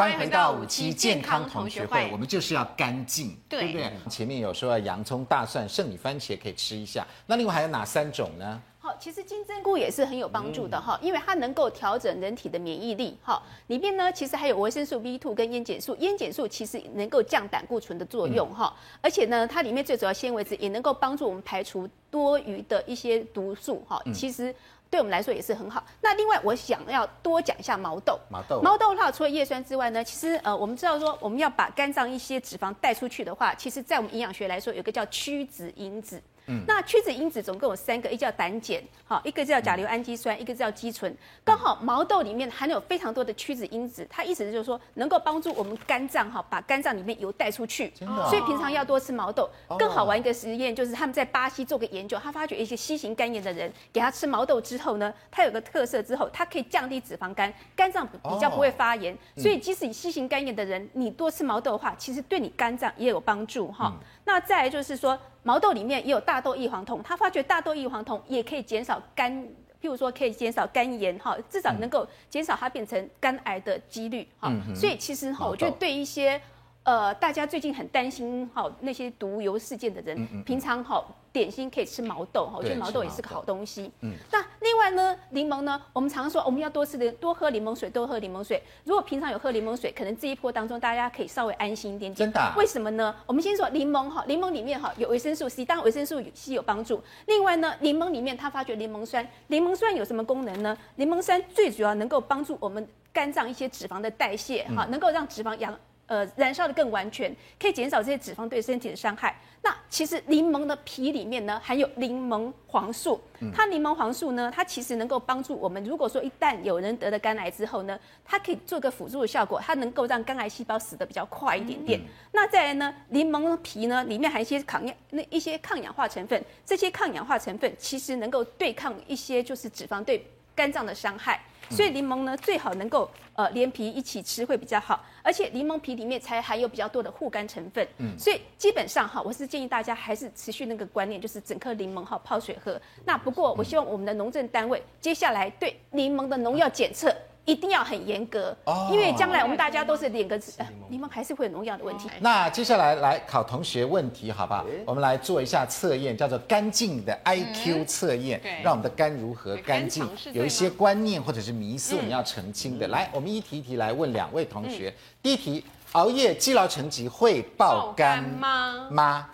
[0.00, 3.92] 欢迎回到五期健康同学会，我们就是要干净，对不对？
[4.08, 8.62] 前面有说洋葱、大蒜、圣女番茄可以吃一下，那另外还有哪三种呢？
[8.78, 13.18] 好，其实金针菇也是很有帮助的哈，因为它能够调整人体的免疫力。
[13.22, 24.54] 哈，里面呢其实还有维生素 B2 跟烟碱素，烟碱素其实能够降胆固醇的作用哈，而且呢它里面最主要纤维质也能够帮助我们排除多余的一些毒素哈，其实。
[24.90, 25.82] 对我们来说也是很好。
[26.00, 28.18] 那另外我想要多讲一下毛豆。
[28.28, 36.20] 毛豆，毛豆的话，除了叶酸之外呢，其实呃，我们知道说我们要把肝脏一些脂肪带出去的话，其实在我们营养学来说，有个叫曲脂因子。
[36.50, 41.16] 嗯、那屈脂因子总共有三个，一叫胆碱，好，一个叫甲硫氨基酸，嗯、一个叫肌醇。
[41.44, 47.92] 刚好毛豆里面含有非常多的屈脂因子，它意思就是说能够帮助我们肝脏哈，把肝脏里面油带出去。
[48.28, 49.48] 所以平常要多吃毛豆。
[49.78, 59.14] 更好玩一个实验就是他们在巴西做个研究，他发觉一些 C 型肝炎的人给他吃毛豆之后呢，它有个特色之后，它可以降低脂肪肝，肝脏比较不会发炎。
[59.14, 63.92] 哦、所以即使你 C 型肝炎的人，你多吃毛豆的话，其实对你肝脏也有帮助哈。
[63.94, 65.18] 嗯、那再来就是说。
[65.42, 69.32] 毛豆里面也有大豆异黄酮，他发觉大豆异黄酮也可以减少肝，
[69.80, 74.48] 譬如说可以减少肝炎哈，至少能够减少它变成肝癌的几率哈。
[74.50, 76.40] 嗯、所以其实哈，我觉得对一些。
[76.82, 83.90] 呃，大家最近很担心哈那些毒油事件的人，嗯嗯、平常好点心可以吃毛豆哈，我觉得毛豆也是个好东西。
[84.00, 88.62] 嗯，那另外呢，柠檬呢，我们常说我们要多吃的多喝柠檬水，多喝柠檬水。
[88.84, 92.16] 如果平常有喝柠檬水，可能这一波当中大家可以稍微安心一点点。
[92.26, 92.54] 真的、啊？
[92.56, 93.14] 为什么呢？
[93.26, 97.02] 我们先说柠檬哈，柠檬里面哈有维生素 C，当然维生素 C 有帮助。
[97.26, 100.76] 另外呢，柠檬里面它发觉柠檬酸，柠檬酸有什么功能呢？
[100.96, 105.78] 柠檬酸最主要能够帮助我们肝脏一些脂肪的代谢哈，嗯、能够让脂肪养。
[106.10, 109.32] 呃，燃烧的更完全，可以减少这些脂肪对身体的伤害。
[109.62, 113.20] 那其实柠檬的皮里面呢，含有柠檬黄素。
[113.54, 115.84] 它柠檬黄素呢，它其实能够帮助我们。
[115.84, 122.00] 如果说一旦有人得了肝癌之后呢，它可以做个辅助的效果，它能够让肝癌细胞死得比较快一点点。
[122.00, 131.40] 嗯、那再来呢，柠檬皮呢，里面含一些抗氧那一些抗氧化成分，这些抗氧化成分其实能够对抗一些就是脂肪对肝脏的伤害。
[131.70, 137.86] 所以柠檬呢，最好能够呃连皮一起吃会比较好，而且柠檬皮里面才含有比较多的护肝成分。
[137.98, 142.80] 嗯，所以基本上哈，我是建议大家还是持续那个观念，就是整颗柠檬哈泡水喝。
[143.04, 147.14] 那不过我希望我们的农政单位接下来对柠檬的农药检测。
[147.46, 150.52] 一定要很严格，哦因为将来我们大家都是两个字，
[150.88, 152.08] 你们还是会有农药的问题。
[152.20, 154.64] 那接下来来考同学问题，好不好？
[154.84, 160.08] 我们来做一下测验，叫做干净的 IQ 测验，让我们的肝如何干净？
[160.32, 162.86] 有一些观念或者是迷思，我们要澄清的。
[162.88, 164.94] 来，我们一题一题来问两位同学。
[165.22, 168.88] 第一题，熬夜积劳成疾会爆肝吗？
[168.90, 169.28] 吗？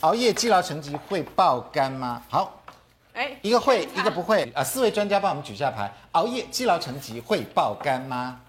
[0.00, 2.22] 熬夜积劳成疾会爆肝吗？
[2.28, 2.60] 好。
[3.14, 4.62] 哎，一个会，一个不会啊！
[4.62, 5.90] 四位专家帮我们举下牌。
[6.12, 8.40] 熬夜积劳成疾会爆肝吗？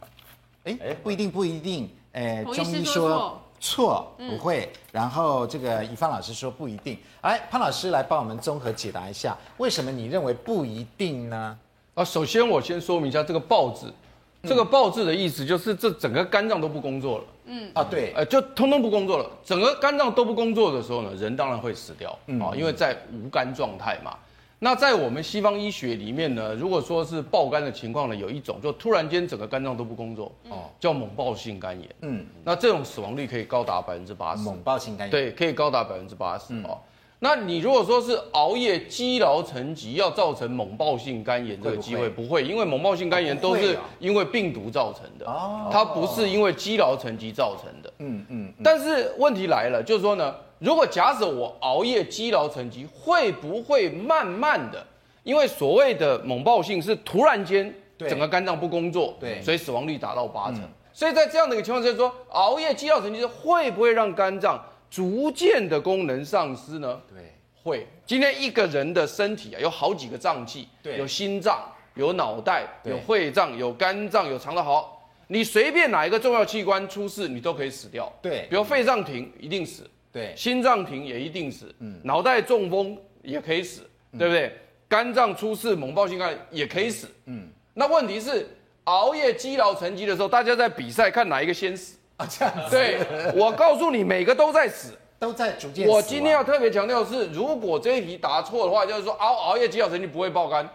[0.63, 1.87] 哎，不一定，不一定。
[2.13, 4.71] 哎，中医说错，不会。
[4.91, 6.97] 然后这个乙芳老师说不一定。
[7.21, 11.55] 哎，潘老师来帮我们综合解答一下，为什么你认为不一定呢？
[11.93, 13.93] 啊，首先我先说明一下这个爆字，
[14.41, 17.23] 这个爆字的意思就是这整个肝脏都不工作了。
[17.45, 19.29] 嗯啊，对，呃，就通通不工作了。
[19.43, 22.09] 整个肝脏都不工作的时候呢，人当然会死掉
[22.41, 24.17] 啊，因为在无肝状态嘛。
[24.57, 31.95] 那在我们西方医学里面呢，如果说是爆肝的情况呢，有一种就突然间整个肝脏都不工作，哦，叫猛爆性肝炎。
[32.01, 34.43] 嗯，那这种死亡率可以高达百分之八十。
[34.43, 35.11] 猛爆性肝炎。
[35.11, 36.53] 对，可以高达百分之八十。
[36.63, 36.79] 哦，
[37.19, 47.93] 那你如果说是熬夜积劳成疾，要造成猛暴性肝炎这个机会不会，因为猛暴性肝炎都是因为病毒造成的，哦，它不是因为积劳成疾造成的。
[47.99, 48.53] 嗯嗯。
[48.63, 50.35] 但是问题来了，就是说呢。
[50.57, 54.83] 如果假使我熬夜积劳成疾，会不会慢慢的？
[55.21, 60.61] 因为所谓的猛暴性是突然间整个肝脏不工作，对，所以死亡率达到八成。
[60.61, 64.57] 嗯、所以在这样的一个情况下，说熬夜积劳成疾会不会让肝脏
[64.95, 67.01] 逐渐的功能丧失呢？
[67.13, 67.85] 对，会。
[68.05, 78.09] 今天一个人的身体啊，有好几个脏器，对，有心脏，有脑袋，有肺脏，有肝脏，有肠道，好，你随便哪一个重要器官出事，你都可以死掉。
[78.21, 79.83] 对，比如肺脏停，一定死。
[80.13, 83.81] 对，心脏停也一定死，嗯，脑袋中风也可以死，
[84.13, 84.57] 嗯、对不对？
[84.87, 87.49] 肝脏出事，猛爆性肝也可以死，嗯。
[87.73, 88.47] 那问题是
[88.85, 92.27] 熬夜积劳成疾的时候，大家在比赛看哪一个先死啊？
[92.29, 92.69] 这样子。
[92.69, 92.99] 对，
[93.35, 95.91] 我告诉你，每个都在死，都在逐渐死。
[95.91, 100.69] 我今天要特别强调的是，如果这一题答错的话，就是说熬熬夜积劳成疾不会爆肝。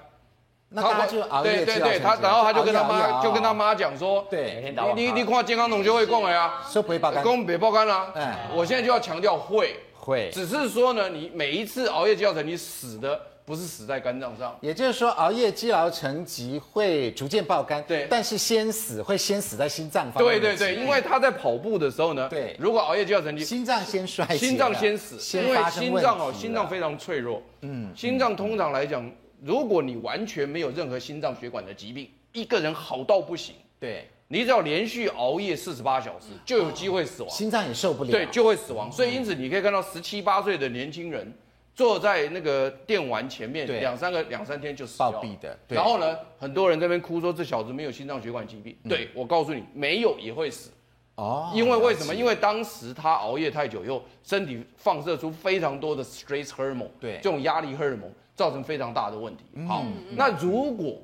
[0.72, 8.12] 那他就熬夜，对对对，他然后他就跟他妈就跟他妈讲说，对，你你你看健康同学会讲了呀，说不会爆肝，讲别爆肝啦。
[8.14, 20.40] 嗯，我现在就要强调会会，只是说呢，你每一次熬夜积劳成你死的不是死在肝脏上，也就是说熬夜积劳成疾会逐渐爆肝，对，但是先死会先死在心脏方面。
[20.40, 29.10] 对对对，因为他在跑步的时候呢，对，如果熬夜积劳成疾，心脏先衰，心脏先死，因为心脏哦，心脏非常脆弱，嗯，心脏通常来讲。
[29.42, 38.92] 如果你完全没有任何心脏血管的疾病，一个人好到不行，对，你只要连续熬夜四十八小时，就有机会死亡，心脏也受不了，对，就会死亡。
[38.92, 41.32] 所以因此你可以看到十七八岁的年轻人
[41.80, 45.58] 坐在那个电玩前面两三个两三天就死暴毙的。
[45.66, 48.76] 然后呢，很多人在那边哭说这小子没有心脏血管疾病。
[48.86, 50.70] 对，我告诉你，没有也会死。
[51.14, 52.14] 哦，因为为什么？
[52.14, 59.44] 因为当时他熬夜太久以后，身体放射出非常多的 stress hormone，对，这种压力荷尔蒙造成非常大的问题。
[59.66, 61.00] 好，那如果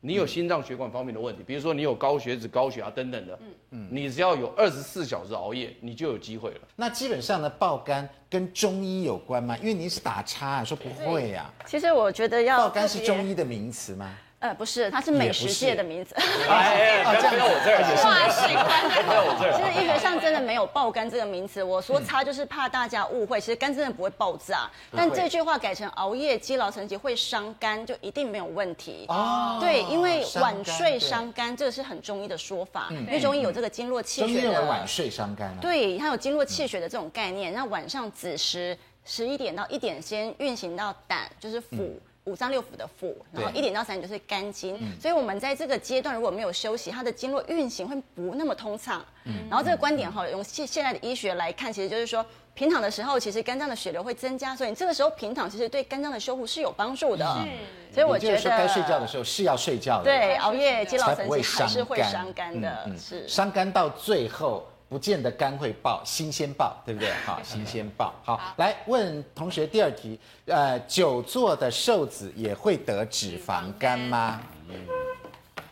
[0.00, 6.60] 你有心脏血管方面的问题，比如说你有高血脂、高血压等等的，嗯嗯，你只要有二十四小时熬夜，你就有机会了。
[6.76, 9.56] 那基本上呢，爆肝跟中医有关吗？
[9.58, 11.52] 因为你是打叉说不会呀。
[11.66, 14.16] 其实我觉得要爆肝是中医的名词吗？
[14.40, 16.14] 呃，不是，它是美食界的名字。
[16.48, 17.82] 哎，这样在我这儿。
[18.04, 19.52] 哇，喜欢在我这儿。
[19.56, 24.70] 其实医学上真的没有爆肝这个名词，我说它就是怕大家误会，其实肝真的不会爆炸。
[24.94, 29.06] 但这句话改成熬夜积劳成疾会伤肝，就一定没有问题。
[29.08, 29.58] 哦。
[29.60, 32.88] 对，因为晚睡伤肝，这个是很中医的说法。
[32.90, 34.62] 因为中医有这个经络气血的。
[34.62, 35.52] 晚睡伤肝。
[35.60, 37.52] 对，它有经络气血的这种概念。
[37.52, 41.90] 那晚上子时十一点到一点先运行到胆，就是腑。
[42.28, 49.02] 五脏六腑的腑，然后一点到三点就是肝经，所以我们在这个阶段如果没有休息，它的经络运行会不那么通畅。
[49.24, 57.24] 嗯，然后这个观点哈，用现现在的医学来看，其实就是说平躺的时候，其实肝脏的血流会增加，所以你这个时候平躺，其实对肝脏的修复是有帮助的。
[57.24, 60.04] 是，所以我觉得该睡觉的时候是要睡觉的。
[60.04, 64.66] 对，熬夜积劳成疾还是会伤肝的，嗯嗯、是伤肝到最后。
[64.88, 67.12] 不见得肝会爆，新鲜爆，对不对？
[67.26, 68.14] 好，新鲜爆。
[68.24, 74.40] 好，好来问同学第二题，呃，久坐的瘦子也会得脂肪肝吗？
[74.70, 74.74] 嗯、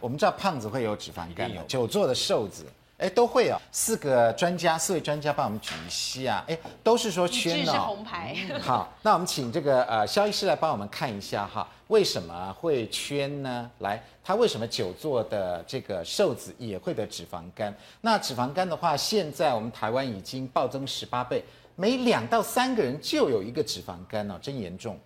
[0.00, 2.66] 我们知道胖子会有脂肪肝，久坐的瘦子，
[2.98, 3.61] 哎，都会哦。
[3.70, 7.72] 四个专家，四位专家帮我们举一下，哎，都是说圈哦。
[7.72, 8.35] 是红牌。
[8.61, 11.68] 好，那我们请这个呃肖医师来帮我们看一下哈。
[11.88, 13.70] 为什么会圈呢？
[13.78, 17.72] 来，他为什么久坐的这个瘦子也会得脂肪肝？
[18.00, 21.44] 那脂肪肝的话，现在我们台湾已经暴增十八倍，
[21.76, 24.98] 每两到三个人就有一个脂肪肝哦，真严重。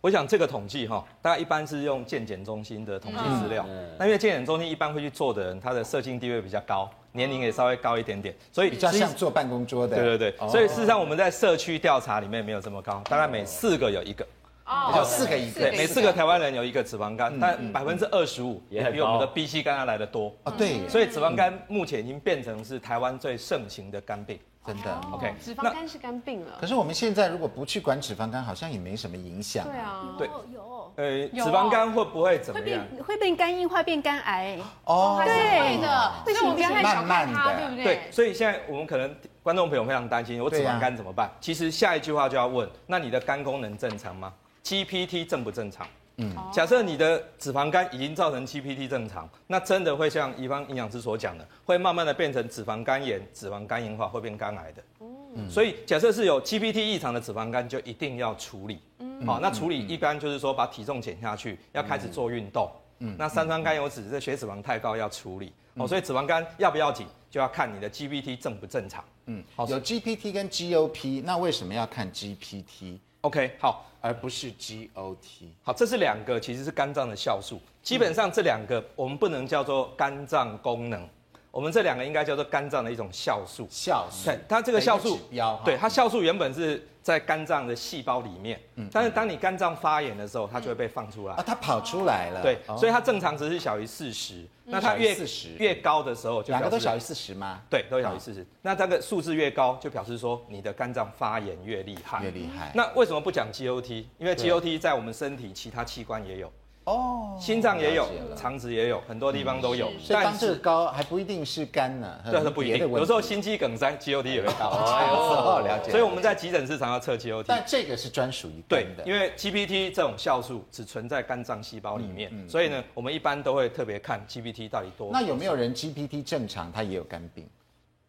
[0.00, 3.62] 我想这个统计哈，大家一般是用健检中心的统计资料。
[3.68, 9.96] 嗯、那因为健检中心一般会去做的人，他的社经地位比较高，年龄也稍微高一点点，所以比较像坐办公桌的。
[9.96, 14.26] 对对对，哦、所以事实上我们在社区调查里面没有这么高，大概每四个有一个。
[14.68, 20.52] 哦，四个一个，对，每四个台湾人有一个脂肪肝，但百分之二十五也比我们的 B C 肝要来的多啊。
[20.58, 25.00] 对，所以脂肪肝目前已经变成是台湾最盛行的肝病，真的。
[25.12, 26.58] OK，脂肪肝是肝病了。
[26.60, 29.64] 可是我们现在如果不去管脂肪肝，好像也没什么影响。
[29.64, 30.92] 对啊，对，有。
[30.96, 32.80] 呃，脂肪肝会不会怎么样？
[32.80, 34.58] 会变会变肝硬化，变肝癌。
[34.84, 37.84] 哦，对的，所以我们不要太小看它，对不对？
[37.84, 41.30] 对，所以现在我们可能观众朋友非常担心，我脂肪肝怎么办？
[41.40, 44.32] 其实下一句话就要问，那你的肝功能正常吗
[44.64, 45.86] ？GPT 正不正常？
[46.18, 54.82] 嗯，假设你的脂肪肝已经造成 GPT 正常，那真的会像一方营养师所讲的，会慢慢的变成脂肪肝炎、脂肪肝硬化，会变肝癌的。
[55.00, 58.80] 嗯，所以假设是有 GPT 异常的脂肪肝，就一定要处理。
[59.00, 62.70] 嗯，好，那处理一般就是说把体重减下去，要开始做运动。
[63.00, 65.52] 嗯，那三酸甘油酯这血脂肪太高要处理。
[65.74, 69.04] 哦，所以脂肪肝要不要紧，就要看你的 GPT 正不正常。
[69.26, 75.48] 嗯，好，有 GPT 跟 GOP，那为什么要看 GPT？OK，好，而不是 GOT。
[75.64, 77.60] 好，这是两个，其实是肝脏的酵素。
[77.82, 81.08] 基本上这两个我们不能叫做肝脏功能，
[81.56, 83.66] 我们这两个应该叫做肝脏的一种酵素。
[83.70, 85.18] 酵素，它这个酵素，
[85.64, 91.34] 对，它酵素原本是在肝脏的细胞里面，嗯，但是当你肝脏发炎的时候，它就会被放出来。
[91.34, 92.42] 啊，它跑出来了。
[92.42, 94.44] 对，所以它正常值是小于四十。
[94.64, 95.16] 那它越
[95.56, 97.62] 越高的时候，就两个都小于四十吗？
[97.70, 98.46] 对，都小于四十。
[98.60, 102.22] 那这个数字越高，就表示说你的肝脏发炎越厉害。
[102.22, 102.70] 越厉害。
[102.74, 104.04] 那为什么不讲 GOT？
[104.18, 106.52] 因为 GOT 在我们身体其他器官也有。
[106.86, 109.90] 哦，心脏也有，肠子也有，很多地方都有。
[109.98, 112.88] 所以当这个高还不一定是肝呢，对，是不一定。
[112.88, 114.68] 有时候心肌梗塞，GOT 也会高。
[114.68, 115.90] 哦，了解。
[115.90, 117.44] 所以我们在急诊室常要测 GOT。
[117.48, 125.10] 但这个是专属于对的，因为 GPT 这种酵素只存在肝脏细胞里面，所以呢，我们一般都会特别看 GPT 到底多。
[125.12, 127.48] 那有没有人 GPT 正常，他也有肝病？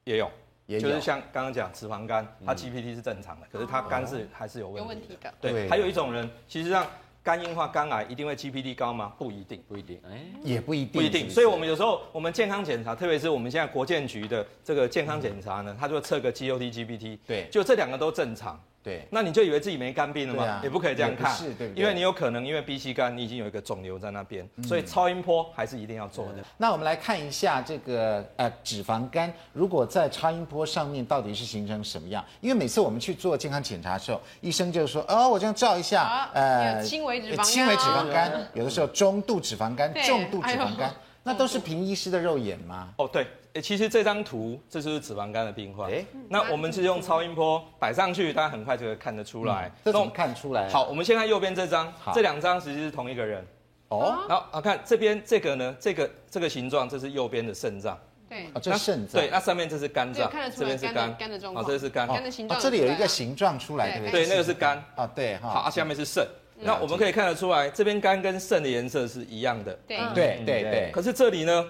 [0.04, 0.30] 也有，
[0.68, 5.34] 也就是像刚刚讲脂肪肝，他 GPT 是正常的，可是他肝是还是有问题的。
[5.42, 6.86] 对，还有一种人，其实上。
[7.28, 9.12] 肝硬化、肝癌一定会 GPT 高吗？
[9.18, 11.30] 不一定，不一定，哎，也不一定，不一定。
[11.30, 18.58] 所以，我们有时候我们健康检查，特别是我们现在国健局的这个健康检查呢，它就会测个 GOT、GPT，对，就这两个都正常。
[18.88, 20.62] 对，那你就以为自己没肝病了吗？
[20.64, 26.36] 也不可以这样看，是，对，因为你有可能因为 B 型肝，你已经有一个肿瘤在那边，所以超音波还是一定要做的。
[26.56, 32.24] 那我们来看一下这个呃脂肪肝，如果在超音波上面到底是形成什么样？
[32.40, 42.94] 因为每次我们去做健康检查的时候，医生就说哦，我这样照一下，呃，轻微脂肪肝，轻微脂肪肝，有的时候中度脂肪肝，重度脂肪肝，那都是凭医师的肉眼吗？
[42.98, 43.28] 哦，对。
[43.58, 45.92] 欸，其实这张图这就是脂肪肝的病患。
[45.92, 49.72] 哎，那我们是用超音波摆上去，大家很快就会看得出来。
[49.84, 50.70] 这怎么看出来？
[50.70, 53.46] 好，我们先看右边这张，这两张其实际是同一个人。
[53.90, 57.98] 哦，然后啊，看这边这个呢，这个这个形状，这是右边的肾脏。
[58.30, 59.22] 对，啊这是肾脏。
[59.22, 61.66] 对，那上面这是肝脏，这边是肝，肝的状况。
[61.66, 62.60] 这是肝，肝的形状。
[62.60, 64.26] 这里有一个形状出来，对不对？
[64.26, 64.84] 对，那个是肝。
[64.96, 66.28] 啊，对，好，啊，下面是肾。
[66.60, 69.74] 那我们可以看得出来，这边肝跟肾的颜色是一样的。
[69.88, 70.92] 对，对，对，对。
[70.92, 71.66] 可是这里呢？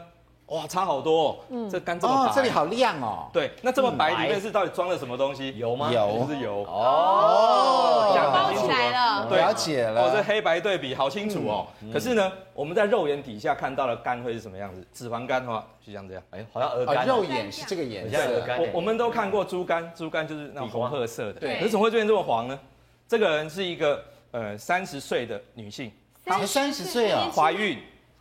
[0.47, 1.37] 哇，差好多哦！
[1.49, 3.27] 嗯，这肝这么白，这里好亮哦。
[3.33, 5.57] 对，那这么白里面是到底装了什么东西？
[5.57, 5.91] 油吗？
[5.91, 6.63] 油，是油。
[6.63, 9.27] 哦，包起来了。
[9.29, 10.03] 了解了。
[10.03, 11.67] 哦，这黑白对比好清楚哦。
[11.91, 14.87] 可是呢，我们在肉眼底下看到的肝会是什么样子？
[14.93, 16.23] 脂肪肝的话，就像这样。
[16.31, 17.05] 哎，好像鹅肝。
[17.05, 18.17] 肉眼是这个颜色。
[18.59, 21.41] 我我们都看过猪肝，猪肝就是那种红褐色的。
[21.41, 21.57] 对。
[21.57, 22.57] 可是怎么会变这么黄呢？
[23.05, 25.91] 这个人是一个呃三十岁的女性，
[26.25, 27.77] 才三十岁啊，怀孕。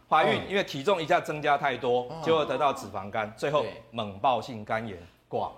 [0.09, 4.97] 怀孕，因为体重一下增加太多，结果得到脂肪肝，最后猛暴性肝炎
[5.29, 5.51] 挂，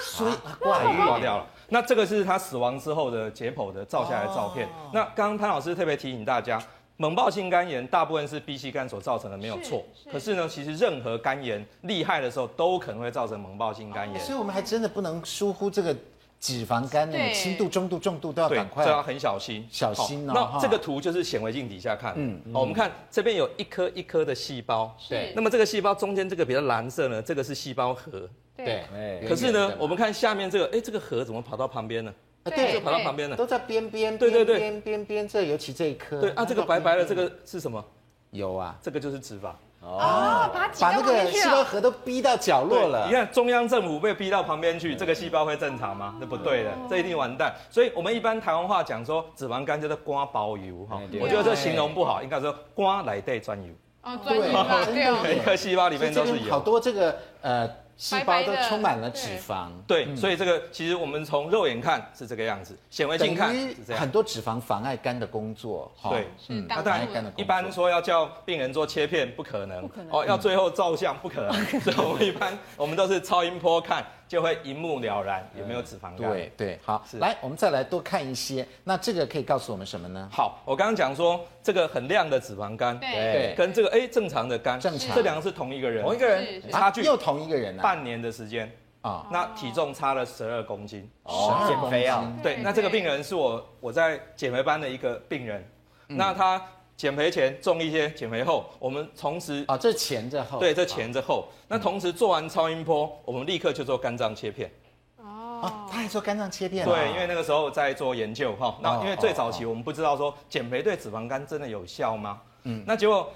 [0.00, 1.46] 所以挂挂掉了。
[1.68, 4.68] 那这个是他死亡之后的解剖的照下来的照片。
[4.92, 6.62] 那刚刚潘老师特别提醒大家，
[6.96, 9.84] 猛暴性肝炎大部分是 B 型肝所造成的，没有错。
[10.12, 14.20] 可是呢，其实任何肝炎厉害的时候，都可能会造成猛暴性肝炎。
[14.20, 15.96] 所以我们还真的不能疏忽这个。
[16.40, 20.32] 脂肪肝呢，轻度、中度、重度都要赶快，这要很小心，小心哦。
[20.34, 25.32] 那这个图就是显微镜底下看，嗯，我们看这边有一颗一颗的细胞，对。
[25.34, 28.84] 那么这个细胞中间这个比较蓝色呢，这个是细胞核，对。
[29.28, 32.14] 可是呢，我们看下面这个，哎，这个核怎么跑到旁边呢？
[32.44, 37.84] 对，就跑到旁边了，都在边边，对对对，边边边这，尤其这一颗，对啊，这个白白的这个是什么？
[38.30, 39.52] 有啊，这个就是脂肪。
[39.80, 43.06] 哦，把把那个细胞核都逼到角落了。
[43.06, 46.14] 你看中央政府被逼到旁边去，这个细胞会正常吗？
[46.20, 47.54] 那不对的，这一定完蛋。
[47.70, 53.72] 所以我们一般台湾话讲说脂肪肝叫做瓜包油哈，我觉得这形容不好，应该说瓜来带专油。
[54.02, 56.50] 哦，钻油，每一颗细胞里面都是油。
[56.50, 57.68] 好多这个呃。
[57.98, 64.00] 细胞都充满了脂肪，对，所以这个其实我们从肉眼看是这个样子，显微镜看是这样。
[64.00, 67.06] 很多脂肪妨碍肝的工作，对，嗯，那当然。
[67.36, 70.12] 一般说要叫病人做切片不可能，不可能。
[70.12, 74.06] 哦，要最后照相不可能，所以我们一般我们都是超音波看。
[74.28, 76.18] 就会一目了然有没有脂肪肝。
[76.18, 77.18] 对对，好，是。
[77.18, 78.64] 来我们再来多看一些。
[78.84, 80.28] 那这个可以告诉我们什么呢？
[80.30, 95.66] 好，我刚刚讲说这个很亮的脂肪肝，对，跟这个哎正常的肝，正常，这两个是同一个人，同一个人，差距又同一个人，半年的时间啊，那体重差了十二公斤，哦，减肥啊，对，那这个病人是我我在减肥班的一个病人，
[96.06, 96.62] 那他。
[96.98, 101.46] 减肥前重一些，减肥后我们同时啊，这前这后，对，这前这后。
[101.68, 104.68] 那同时做完超音波，我们立刻就做肝脏切片。
[105.16, 106.84] 哦，他还做肝脏切片？
[106.84, 108.76] 对，因为那个时候在做研究哈。
[108.82, 112.42] 那因为最早期我们不知道说减肥对脂肪肝真的有效吗？
[112.64, 113.30] 嗯，那结果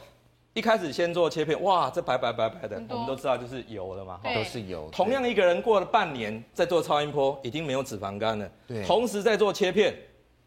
[0.54, 4.88] 一开始先做切片，哇，这白白白白的，我们都知道就是油了嘛，都是油。
[4.90, 8.50] 同样一个人过了半年再做超音波，已经没有脂肪肝了。
[8.66, 9.96] 对，同时在做切片，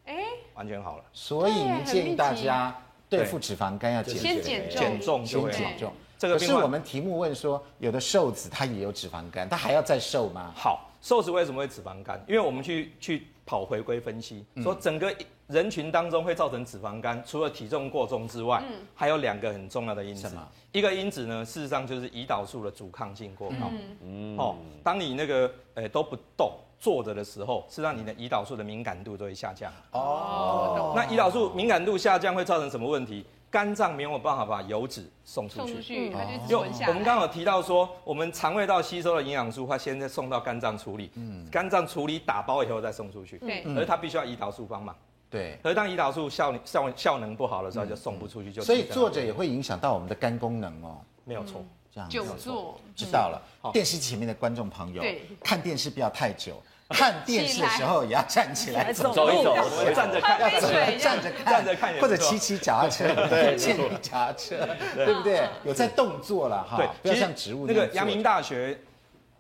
[0.03, 0.17] 哎，
[0.55, 1.03] 完全好了。
[1.13, 1.53] 所以
[1.85, 2.77] 建议大家。
[3.09, 5.91] 对付脂肪肝要减先减减重，先减重。
[6.17, 10.51] 这个可是我们题目问说，有的瘦子他也有脂肪肝，他还要再瘦吗？
[10.55, 12.23] 好，瘦子为什么会脂肪肝？
[12.27, 15.13] 因为我们去去跑回归分析，说整个
[15.47, 18.63] 人群当中会造成脂肪肝，除了体重过重之外，
[18.95, 20.31] 还有两个很重要的因子。
[20.71, 23.69] 一个因子呢，事实上就是胰岛素的阻抗性过高。
[24.01, 26.51] 嗯，哦，当你那个诶都不动。
[26.85, 29.73] 坐着的时候，是让你的胰岛素的敏感度都会下降。
[29.89, 33.25] 哦，那胰岛素敏感度下降会造成什么问题？
[33.49, 35.73] 肝脏没有办法把油脂送出去。
[35.73, 36.87] 送出去，它就存下。
[36.89, 41.09] 我们刚刚有提到说，我们肠胃道吸收的营养素，它先在送到肝脏处理。
[41.15, 41.49] 嗯。
[41.49, 43.39] 肝脏处理打包以后再送出去。
[43.39, 43.63] 对。
[43.75, 44.95] 而它必须要胰岛素帮忙。
[45.27, 45.57] 对。
[45.63, 48.53] 而当胰岛素效效效能不好的时候，就送不出去。
[48.53, 50.97] 就所以坐着也会影响到我们的肝功能哦。
[51.23, 51.63] 没有错。
[51.91, 52.07] 这样。
[52.07, 52.77] 久坐。
[52.95, 53.41] 知道了。
[53.71, 55.01] 电视机前面的观众朋友，
[55.41, 56.61] 看电视不要太久。
[56.89, 59.55] 看电视的时候也要站起来走走一走，
[59.95, 65.13] 站着看，要站着看，站着看，或者骑骑脚踏车，对，骑脚踏车，对。
[65.13, 65.41] 不对？
[65.63, 68.77] 有在动作了哈，不要像植物那个阳明大学。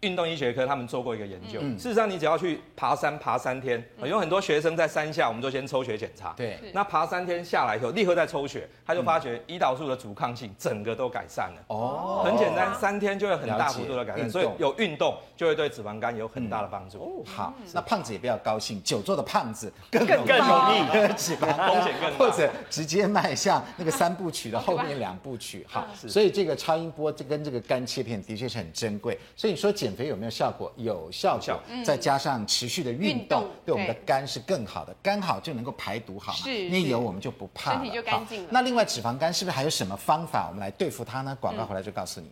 [0.01, 6.33] 运动医学科他们做过一个研究，事实上你只要去爬山爬三天，有很多学生在山下，我们就先抽血检查。
[6.37, 11.63] 对，那爬三天下来以后，立刻再抽血，他就发觉胰岛素的阻抗性整个都改善了。
[11.67, 16.99] 哦，很简单，三天就会很大幅度的改善，所以有运动就会对脂肪肝有很大的帮助。
[16.99, 17.23] 哦。
[17.25, 20.85] 好，那胖子也不要高兴，久坐的胖子更更更容易。
[20.93, 25.65] 得脂肪肝，风险更大，或者直接迈向那个三部曲的后面两部曲。
[25.67, 29.17] 好，所以这个超音波这跟这个肝切片的确是很珍贵。
[29.35, 30.73] 所以你说减肥有没有效果？
[30.77, 34.91] 有效效，再加上持续的运动，对我们的肝是更好的。
[35.03, 36.39] 肝好就能够排毒好嘛，
[36.71, 37.83] 那油我们就不怕了。
[38.49, 41.37] 那另外脂肪肝是不是还有什么方法我们来对付它呢？
[41.39, 42.31] 广告回来就告诉你。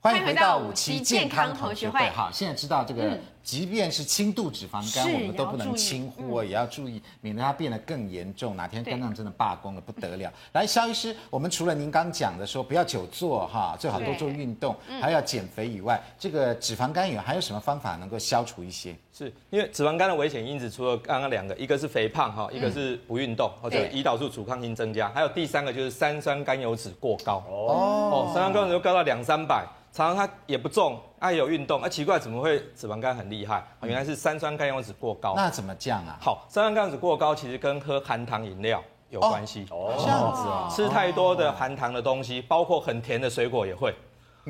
[0.00, 3.16] 欢迎回到五期健康同学会哈，现在知道这个。
[3.42, 8.56] 即便是轻度脂肪肝，我们都不能轻忽，也要注意，免得它变得更严重。
[8.56, 10.32] 哪天肝脏真的罢工了，不得了。
[10.52, 18.94] 来，肖医师，我们除了您刚讲的说不要久坐哈，最好多做运动，还要减肥以外，这个脂肪肝炎还有什么方法能够消除一些？
[19.12, 27.42] 是因为脂肪肝的危险因子，除了刚刚两个，一个是肥胖哈，一个是不运动或者胰岛素阻抗性增加，还有第三个就是三酸甘油脂过高。
[27.48, 29.66] 哦，三酸甘油脂高到两三百。
[29.94, 33.64] 常常它也不重，他也有运动，啊奇怪怎么会脂肪肝很厉害？
[33.82, 35.34] 原来是三酸甘油脂过高。
[35.36, 36.18] 那怎么降啊？
[36.20, 39.64] 好，三酸甘油脂过高其实跟喝含糖饮料有关系。
[39.70, 43.94] 哦，这样子啊，吃太多的含糖的东西，包括很甜的水果也会。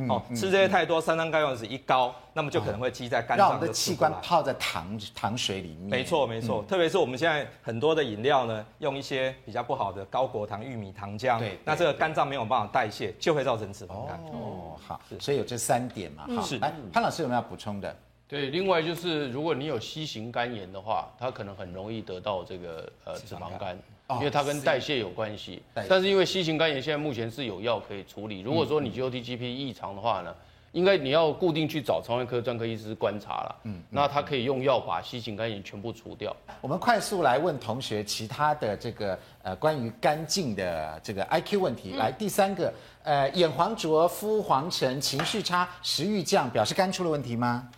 [0.09, 5.90] 哦，吃这些太多，三酸甘油酯一高，那么就可能会积在肝脏，让我们的器官泡在糖糖水里面。
[5.90, 14.18] 没错没错，特别是我们现在很多的饮料呢，用一些比较不好的高果糖玉米糖浆，对，那这个肝脏没有办法代谢，就会造成脂肪肝。
[14.32, 16.26] 哦，好，所以有这三点嘛。
[16.36, 16.59] 好，是。
[16.59, 17.95] 来，潘老师有没有要补充的？
[18.26, 23.78] 对，另外就是如果你有 C 型肝炎的话，它可能很容易得到这个呃脂肪肝。
[24.19, 28.41] 因为它跟代谢有关系，但是因为 C 型肝炎现在目前是有药可以处理。
[28.41, 30.35] 如果说你 GOT-GP 异常的话呢，
[30.73, 33.57] 应该你要固定去找肠胃科专科医师观察了。
[33.65, 36.35] 嗯，那他可以用药把 C 型肝炎全部除掉。
[36.61, 41.93] 我们快速来问同学其他的这个呃关于肝镜的这个 IQ 问题。
[41.97, 47.69] 来，第三个，呃，眼黄浊、肤黄沉、情绪差、食欲降，表示肝出了问题吗？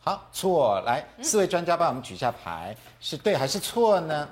[0.00, 0.80] 好，错。
[0.82, 4.28] 来，四位专家帮我们举一下牌，是对还是错呢？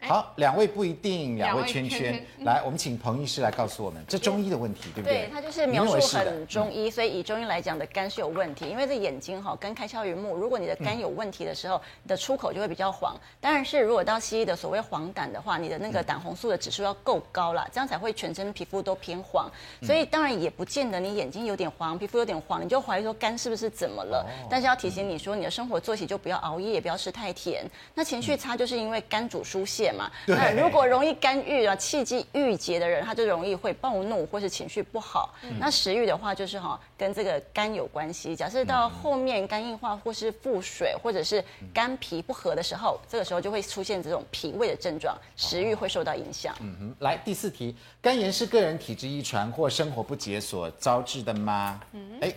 [0.00, 5.26] 好，两位不一定，两位圈圈，圈圈来，我们请彭医师来告诉我们，这中医的问题，对不对？
[5.26, 13.16] 对，他就是描述很中医，所以以中医来讲的肝是有问题，因为这眼睛哈，肝开窍于目，如果你的肝有问题的时候，你的出口就会比较黄。
[13.40, 19.50] 当然是如果到西医的所谓黄疸的话，你的那个胆红素的指数要够高了，这样才会全身皮肤都偏黄。
[19.82, 24.24] 所以当然也不见得你眼睛有点黄，皮肤有点黄，你就怀疑说肝是不是怎么了？
[24.48, 27.68] 但是要提醒你说，你的生活作息就不要熬夜，也不要吃太甜。
[27.94, 29.87] 那情绪差就是因为肝主疏泄。
[29.94, 35.34] 嘛，那如果容易肝郁啊、气机郁结的人，他就容易会暴怒或是情绪不好。
[35.42, 38.34] 嗯、那食欲的话，就是哈跟这个肝有关系。
[38.34, 46.54] 假设到后面肝硬化或是腹水，或者是肝脾不和的时候，这个时候就会出现这种脾胃的症状，食欲会受到影响。
[46.60, 51.80] 嗯哼，来第四题，肝炎是个人体质遗传或生活不洁所招致的吗？
[51.92, 52.32] 嗯，哎，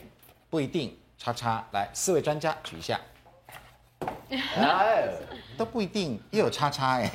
[0.49, 0.97] 不一定。
[1.23, 2.99] 叉叉，来四位专家举一下。
[4.29, 5.07] 哎，
[5.57, 7.09] 都不一定，又有叉叉哎，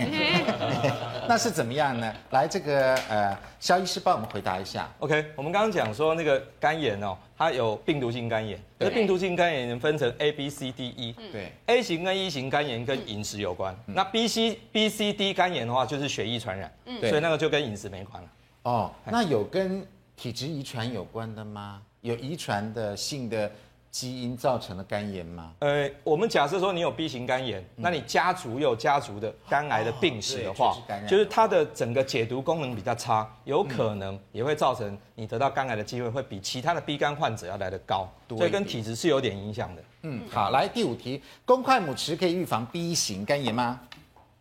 [1.26, 2.14] 那是怎么样呢？
[2.30, 4.88] 来，这个呃，肖医师帮我们回答一下。
[4.98, 11.14] OK，我们刚刚讲说那个肝炎哦，它有病毒性肝炎，那病毒性肝炎能分成 A、B、C、D、E。
[11.32, 18.28] 对，A 型跟 E 型肝炎跟饮食有关，那 B、C、B、C、D 肝炎的话就是血液传染，嗯所以那个就跟饮食没关了。
[18.64, 19.84] 哦，那有跟
[20.16, 21.80] 体质遗传有关的吗？
[22.02, 23.50] 有遗传的性的？
[23.96, 25.54] 基因造成的肝炎吗？
[25.60, 30.76] 呃，我们假设说你有 B 型肝炎，那你家族又有家族的肝癌的病史的话，
[31.08, 39.82] 就是它的整个解毒功能比较差，有可能也会造成你得到肝癌的机会会比其他的 B 肝患者要来得高，所以跟体质是有点影响的。
[40.02, 43.80] 嗯，好，来第五题，公筷母匙可以预防 B 型肝炎吗？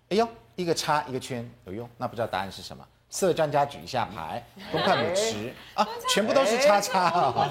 [0.09, 0.27] 哎呦，
[0.57, 2.85] 一个叉一个圈有用，那不知道答案是什么？
[3.16, 4.43] 四位专家举一下牌，
[4.74, 5.36] 公筷母匙
[5.74, 7.49] 啊，全部都是叉叉哈。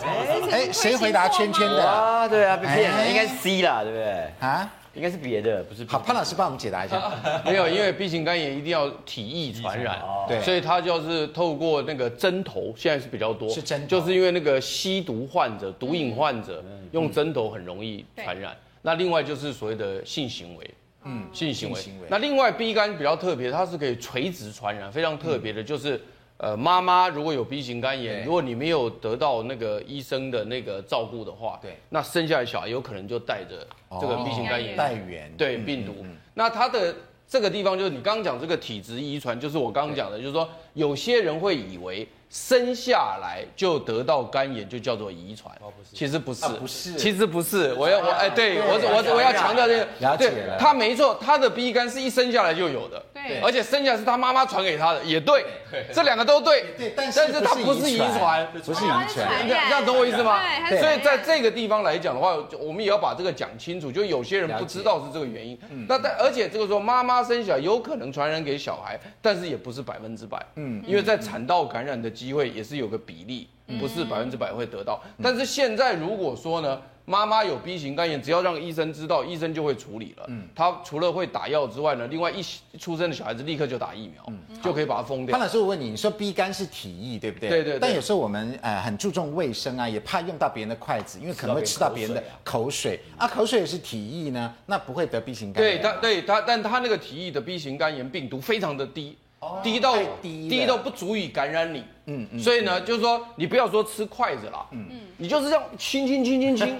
[0.52, 1.82] 哎，谁回答圈圈的？
[1.82, 4.30] 啊，对啊，被骗了，应该是 C 啦，对不对？
[4.40, 5.82] 啊，应该是别的，不是。
[5.86, 7.10] 好，潘老师帮我们解答一下。
[7.46, 16.62] 没有，因为 B 型肝炎一定要体液传染，对，所以它就是透过那个针头，现在是比较多，是针，就是因为那个吸毒患者、毒瘾患者
[16.92, 18.54] 用针头很容易传染。
[18.82, 20.70] 那另外就是所谓的性行为。
[21.04, 21.80] 嗯，性行为。
[22.08, 26.00] 那另外 B 肝比较特别，它是可以垂直传染，非常特别的，就是，
[26.36, 33.66] 呃，妈妈如果有 B 型肝炎，如果你没有得到那个医生的那个照顾的话，对，那生下来小孩有可能就带着
[34.00, 36.04] 这个 B 型肝炎带原对病毒。
[36.34, 36.94] 那它的
[37.28, 42.06] 这个地方就是你刚刚讲这个体质遗传，就是我刚刚讲的，就是说有些人会以为。
[42.34, 45.54] 生下来就得到肝炎，就叫做遗传。
[45.60, 47.72] 哦，不是，其实不是，不是，其实不是。
[47.74, 55.44] 我要我哎，对我我我要强调这个，对，他没错，他的 B 肝是一生下来就有的，对，而且生下来是他妈妈传给他的，也对，
[55.92, 60.40] 这两个都对，对，但是他不是遗传，不是遗传，这样懂我意思吗？
[60.68, 65.56] 对，所以在这个地方来讲的话，我们也要把这个讲清楚，就有些人不知道是这个原因。
[65.86, 72.10] 那但而且这个时候妈妈生小孩有可能传染给小孩，但是也不是百分之百，嗯，因为在产道感染的。
[72.24, 73.46] 机会也是有个比例，
[73.78, 75.02] 不是百分之百会得到。
[75.22, 80.24] 但是现在如果说呢，妈妈有 B 型肝炎，只要让医生知道，医生就会处理了。
[80.28, 82.42] 嗯，他除了会打药之外呢，另外一
[82.78, 85.36] 出生的小孩子立刻就打疫苗，嗯，就可以把它封掉。
[85.36, 87.50] 潘老师，我问你，你说 B 肝是体液，对不对？
[87.50, 87.78] 对对，对。
[87.78, 95.76] 但有时候我们呃很注重卫生啊，也怕用到别人的筷子，因为可能会吃到别人的口水啊，口水也是体液呢，那不会得 B 型肝炎？
[95.76, 99.18] 对，他对他，但他那个体液的 B 型肝炎病毒非常的低。
[99.62, 104.86] 低到低到不足以感染你，嗯嗯，所以呢，就是说你不要说吃筷子啦，嗯。
[104.90, 106.78] 嗯，你就是这样轻轻轻轻轻，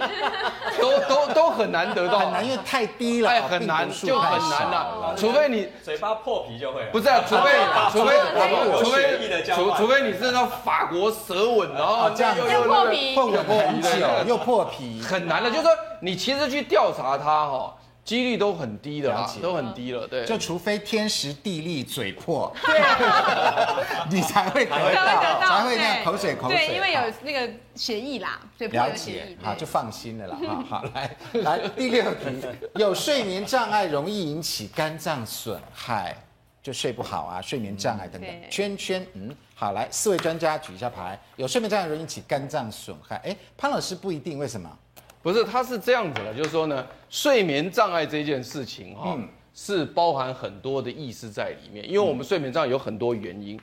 [0.79, 7.51] 都都都很难得到，很难，因为太低了，哎，很难，就很难了，除非你嘴巴破皮就会，不是，除非
[7.91, 8.15] 除非
[8.83, 12.35] 除非除除非你是那法国舌吻，然后这样。
[12.37, 15.71] 又破皮，碰了很久又破皮，很难的，就是说
[16.01, 17.73] 你其实去调查它哈。
[18.05, 20.23] 几率都很低的啦，都很低了，对。
[20.25, 22.79] 就除非天时地利嘴破，对，
[24.15, 26.55] 你才会得到，才会那口水口水。
[26.67, 30.37] 对，因为有那个协议啦，对，了解，好，就放心了啦。
[30.69, 32.29] 好，来 来第六题，
[32.75, 36.15] 有睡眠障碍容易引起肝脏损害，
[36.61, 38.29] 就睡不好啊，睡眠障碍等等。
[38.51, 44.69] 圈圈，嗯，好，来四位专家举一下牌，有睡眠障碍容易引起肝脏损害，哎，潘老师不一定，为什么？
[45.25, 53.59] 不是，他是这样子的，就是说呢，睡眠障碍这件事情哈、哦，嗯、是包含很多的意思在里面，因为我们睡眠障碍有很多原因。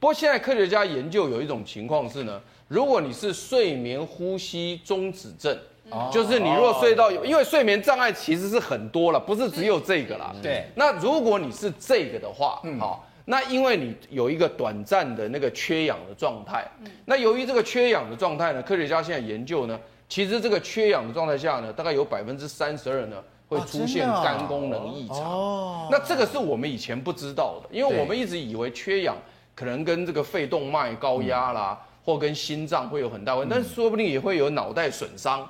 [0.00, 5.56] 不过现在科学家研究有一种情况是呢，如果你是睡眠呼吸中止症，
[5.92, 10.34] 嗯、就是你如果睡到，因为睡眠障碍其实是很多了，不是只有这个啦。
[10.42, 10.64] 对。
[10.74, 19.78] 那如果你是这个的话，嗯，好，那因为你有一个短暂的那个缺氧的状态，嗯，那由于这个缺氧的状态呢，科学家现在研究呢。
[20.08, 23.16] 其实这个缺氧的状态下呢，大概有百分之三十二呢
[23.48, 25.18] 会出现肝功能异常。
[25.18, 29.16] 哦，那这个是我们以前不知道的，因为我们一直以为缺氧
[29.54, 35.48] 可能跟这个肺动脉高压啦，或跟心脏会有很大关系，但是说不定也会有脑袋损伤。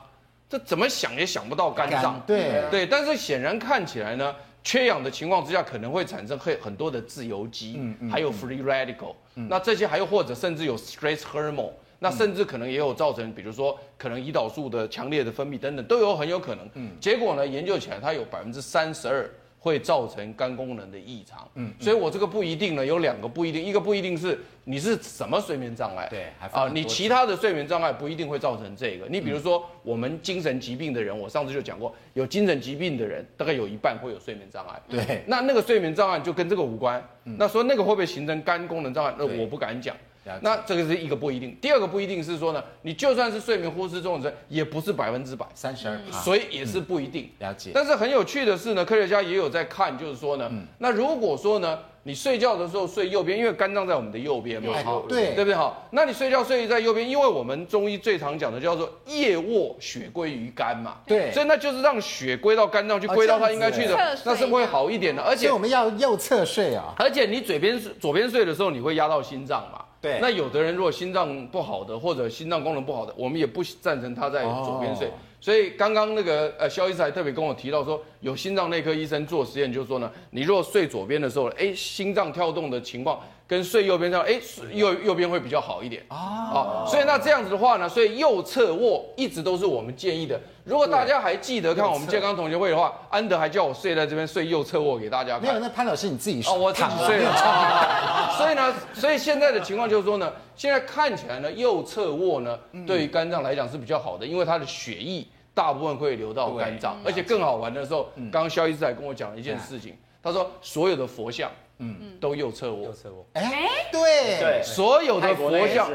[0.48, 2.20] 这怎么想也想不到肝脏。
[2.26, 7.80] 对对，但是显然看起来呢，缺氧的情况之下可能会产生很很多的自由基，
[8.10, 11.72] 还有 free radical，那这些还有或者甚至有 stress hormone。
[12.04, 16.68] 那甚至可能也有造成，比如说可能胰岛素的强烈的分泌等等，都有很有可能。
[16.74, 19.26] 嗯，结果呢，研究起来它有百分之三十二
[19.58, 21.48] 会造成肝功能的异常。
[21.54, 29.06] 嗯，所以我这个不一定呢，有两个不一定，一个不一定是你是什么睡眠障碍，对，啊，你其他的睡眠障碍不一定会造成这个。
[29.08, 34.78] 你比如说我们精神疾病的人，我上次就讲过，有精神疾病的人大概有一半会有睡眠障碍。
[34.90, 37.02] 对，那那个睡眠障碍就跟这个无关。
[37.38, 39.14] 那说那个会不会形成肝功能障碍？
[39.18, 39.96] 那我不敢讲。
[40.40, 47.30] 那这个是一个不一定，第二个不一定是说呢，你就算是睡眠呼吸中止症，也不是百分之百，三十二，所以也是不一定。
[47.38, 47.70] 了解。
[47.74, 54.74] 但是很有趣的是呢，科学家也有在看，就是说呢，那如果说呢，你睡觉的时候睡右边，因为肝脏在我们的右边嘛，
[55.08, 55.54] 对，对不对？
[55.54, 65.22] 好，那你睡觉睡在右边，因为我们中医最常讲的叫做夜卧血归于肝嘛，对，所以那就是让血归到肝脏去，归到它应该去的，那是不会好一点的。
[65.22, 69.84] 而且我们要右侧睡啊，而且你嘴边左边睡的时候，你会压到心脏嘛。
[70.04, 75.06] 对，那有的人如果心脏不好的，或者心脏功能不好的，我们也不赞成他在左边睡。
[75.08, 83.18] 哦、所以刚刚那个呃肖医师还特别跟我提到说，有心脏内科医生做实验，就是说呢，你如果睡左边的时候，哎，心脏跳动的情况。
[83.46, 84.40] 跟睡右边这样，哎，
[84.72, 86.16] 右右边会比较好一点啊。
[86.16, 90.40] 好，所以那这样子的话呢，所以右侧卧一直都是我们建议的。
[90.64, 95.42] 如果大家还记得看我们健康同学会的话，安德还叫我睡在这边睡右侧卧给大家看。
[95.42, 98.32] 没有，那潘老师你自己哦，我自己睡了。
[98.38, 111.50] 所以呢，所以现在的情况就是说呢，现在看起来呢，右侧卧呢，对于肝脏来讲是比较好的，因为它的血液大部分会流到肝脏，而且更好玩的时候，刚刚肖医师还跟我讲了一件事情，他说所有的佛像。
[111.78, 114.04] 嗯，都右侧卧，右侧卧，哎，对。
[114.40, 115.88] 对，所有的佛像，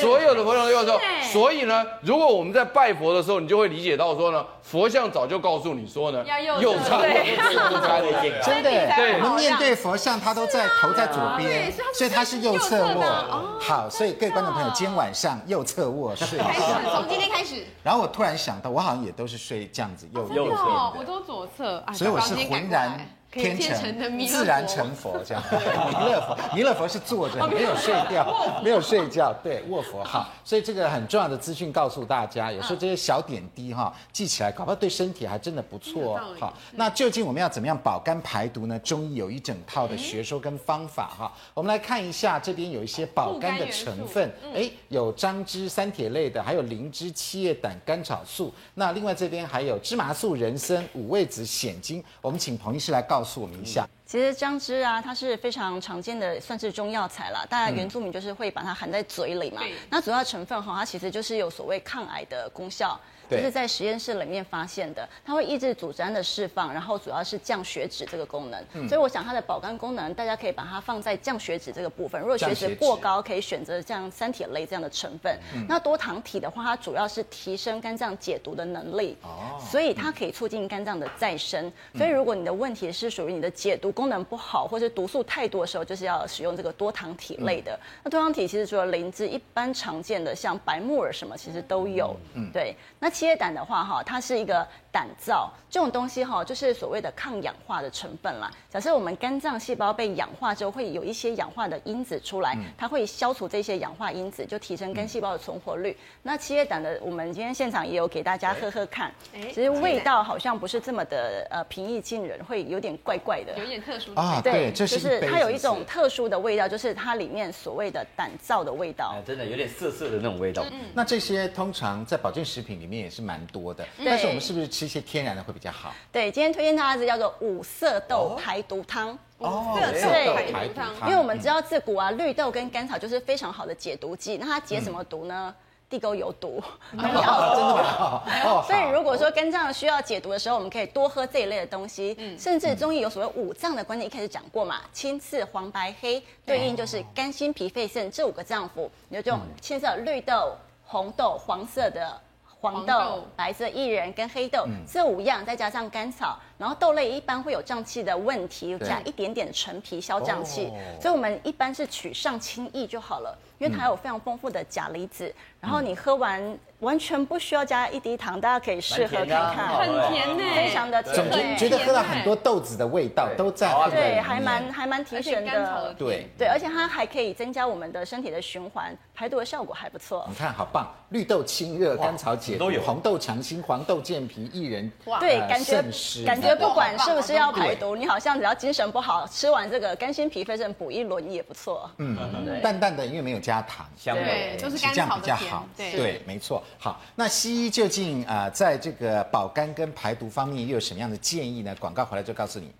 [0.00, 1.00] 所有的佛像都右侧卧，
[1.32, 6.98] 所以呢，如果我们在拜佛的时候，你就会理解到说呢，佛像早就告诉你说呢，要右侧。
[6.98, 7.02] 卧，
[8.44, 13.58] 真的，对，我们面对佛像，他都在头在左边，所以他是右侧卧。
[13.60, 16.38] 好，所以各位观众朋友，今天晚上右侧卧睡。
[16.38, 16.60] 开始，
[16.92, 17.64] 从今天开始。
[17.82, 23.00] 然后我突然想到，我好像也都是睡这样子，右右侧，我都左侧，所以我是浑然。
[23.32, 30.02] 天成自然成佛这样， 弥勒佛，弥勒佛是坐着，没有睡觉，没有睡觉，对，卧佛。
[30.02, 36.34] 哈，所以这个很重要的资讯告诉大家，有时候这些小点滴哈，记起来，搞不好对身体还真的不错哦。
[36.40, 38.76] 好，那究竟我们要怎么样保肝排毒呢？
[38.80, 53.86] 中医有一整套的学说跟方法哈，我们来看一下，这边有一些保肝的成分，哎，有张枝、三铁类的，还有灵芝、七叶胆、甘草素，那另外这边还有芝麻素、人参、五味子、鲜精，我们请彭医师来告告诉我们一下。
[54.10, 57.46] 其实姜汁啊，它是非常常见的，算是中药材啦。
[57.48, 59.62] 大家原住民就是会把它含在嘴里嘛。
[59.64, 63.00] 嗯、那主要成分哈，它其实就是有所谓抗癌的功效。
[63.30, 68.60] 就是在实验室里面发现的，它会抑制组织胺的释放，然后主要是降血脂这个功能。
[68.72, 72.20] 嗯、所以我想它的保肝功能，大家可以把它放在降血脂这个部分。
[72.20, 75.38] 如果血脂过高，可以选择像三铁类这样的成分。
[75.54, 79.16] 嗯、那多糖体的话，它主要是提升肝脏解毒的能力。
[79.22, 79.64] 哦。
[79.64, 81.72] 所以它可以促进肝脏的再生。
[81.94, 87.78] 所以如果你的问题是属于你的解毒功能不好，或是毒素太多的时候，就是要使用这个多糖体类的。
[87.82, 92.16] 嗯、那多糖体其实除了灵芝，一般常见的像白木耳什么，其实都有。
[92.32, 92.50] 嗯。
[92.50, 92.74] 对。
[92.98, 98.50] 那七叶胆的话，哈，它是一个胆皂这种东西，哈，就是所谓的抗氧化的成分啦。
[98.70, 105.94] 假设我们肝脏细胞被氧化之后，会有一些氧化的因子出来，它会消除这些氧化因子，就提升肝细胞的存活率。
[106.22, 114.40] 那七叶胆的，我们今天现场也有给大家喝喝看，其实味道好像不是这么的呃平易近人，会有点怪怪的，有点特殊啊。
[114.42, 120.64] 对，就是它有一种特殊的味道，就是它里面所谓的胆皂的味道，真的有点涩涩的那种味道。
[120.94, 125.92] 那这些通常在保健食品里面也是蛮多的，但是我们是不是吃一些天然的会比较好？
[126.12, 129.18] 对，今天推荐大家是叫做五色豆排毒汤。
[129.38, 134.36] 哦，五色豆排毒汤，因为我们知道自古啊，绿豆跟甘草就是非常好的解毒剂。
[134.36, 135.54] 那它解什么毒呢？
[135.90, 136.62] 地沟油毒。
[136.92, 138.22] 真的吗？
[138.66, 142.16] 所以如果说肝脏需要解毒的时候，我们可以多喝这一类的东西。
[142.18, 148.88] 嗯甚至中医有所谓五脏的观念，一开始讲过嘛，青刺黄白黑对应就是肝心脾肺肾这五个脏腑。
[149.10, 152.18] 有这种青色绿豆、红豆、黄色的。
[152.62, 166.58] 黄豆、白色薏仁跟黑豆、嗯、这五样，再加上甘草，然后豆类一般会有胀气的问题，加一点点陈皮消胀气，哦、所以我们一般是取上清益就好了，因为它有非常丰富的钾离子，嗯、然后你喝完。
[166.80, 171.14] 完全不需要加一滴糖，大家可以试喝看看，很甜呢，非常的甜。
[171.30, 176.26] 总觉得喝到很多豆子的味道都在，对，还蛮还蛮提神的，对。
[176.38, 180.24] 对，而且它还可以增加我们的身体的循环，排毒的效果还不错。
[180.26, 184.90] 你看好棒，绿豆清热，甘草解毒，红豆强心，黄豆健脾，薏仁
[185.20, 185.82] 对，感觉
[186.24, 191.90] 感觉不管是不是要排毒，你好像只要精神不好，吃完这个肝心脾肺肾补一轮也不错。
[191.98, 192.16] 嗯，
[192.62, 196.62] 淡淡的，因为没有加糖，香味就是甘草比较好，对，没错。
[196.78, 201.74] 好，那西医究竟啊、呃，在这个保肝跟排毒方面又有什么样的建议呢？
[201.78, 202.72] 广告回来就告诉你。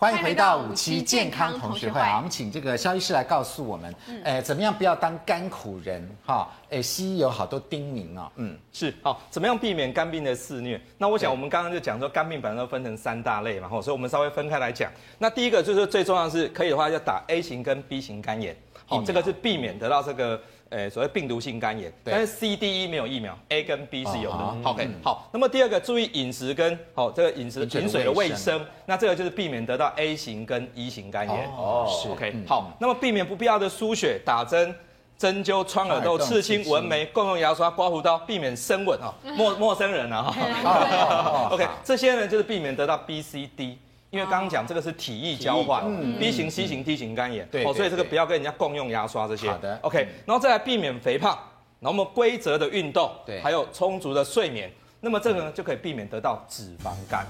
[0.00, 2.18] 欢迎回到五期健康同学会啊！
[2.18, 3.92] 我们请这个萧医师来告诉我们，
[4.22, 6.48] 呃，怎么样不要当甘苦人哈？
[6.70, 10.80] 哎，西医有好多叮咛哦，嗯，是好，怎么样避免肝病的肆虐？
[10.98, 14.88] 那我想我们刚刚就讲说，肝病本来都分成三大类嘛，所以我们稍微分开来讲。
[15.18, 20.40] 那第一个就是最重要的是，可以的话要打 A 型跟 B 型肝炎，好，这个是避免得到这个。
[20.70, 24.36] 诶，所谓病毒性肝炎，但是 C、D、E 没有疫苗，A 跟 B 是有的。
[24.36, 25.28] 哦、OK，、嗯、好。
[25.32, 28.64] 那么第二个，注意饮食跟好这个饮食饮水的卫生。
[28.84, 31.48] 那这个就是避免得到 A 型跟 E 型肝炎。
[31.56, 32.44] 哦，是 OK、嗯。
[32.46, 34.74] 好，那么避免不必要的输血、打针、
[35.16, 40.34] 针灸、穿耳洞、刺青、纹眉、共用牙刷、刮胡刀，避免深吻啊，陌陌生人啊。
[41.50, 43.78] OK，这些呢就是避免得到 B、C、D。
[44.10, 45.84] 因为刚刚讲这个是体液交换
[46.18, 49.50] ，B 型、C 型、D 型肝炎，对，所以这个不要跟人家共用牙刷这些。
[49.50, 51.38] 好的，OK，然后再来避免肥胖，
[51.80, 57.26] 然后我们规则的运动，对，还有充足的睡眠，那么这个呢就可以避免得到脂肪肝，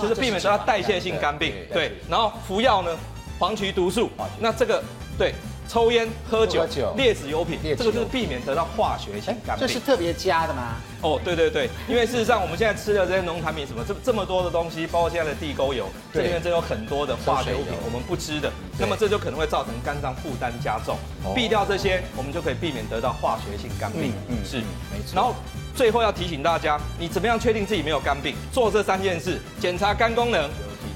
[0.00, 2.96] 就是避免得到代谢性肝病，对，然后服药呢，
[3.38, 4.08] 黄曲毒素，
[4.38, 4.82] 那这个
[5.18, 5.34] 对。
[5.68, 9.66] 抽烟、喝酒、劣质油品，这个就是避免得到化学性肝病。
[9.66, 10.76] 这是特别加的吗？
[11.00, 18.52] 哦，对对对，因为事实上我们现在吃的这些农产品，什么这这么多的东西，包括现在的地沟油，这里面真有很多的化学物品，我们不吃的。
[18.78, 20.96] 那么这就可能会造成肝脏负担加重。
[21.34, 24.12] 避掉这些，我们就可以避免得到化学性肝病。
[24.28, 25.14] 嗯，是没错。
[25.14, 25.34] 然后
[25.74, 28.34] 最后要提醒大家，你怎么样确定自己没有肝病？
[28.52, 30.50] 做这三件事：检查肝功能。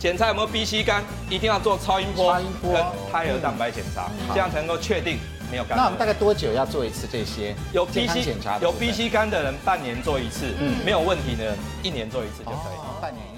[0.06, 2.32] 检查有没有 B、C 肝，一定要做超音波
[2.62, 2.74] 跟
[3.10, 5.18] 胎儿蛋白检查，这样才能够确定
[5.50, 5.76] 没有肝。
[5.76, 7.56] 那我们大概多久要做一次这些？
[7.72, 13.02] 有 B、C 检查有 B、C 肝的人半年做一次，嗯，没有问题的人一年做一次就可以。
[13.02, 13.35] 半年一。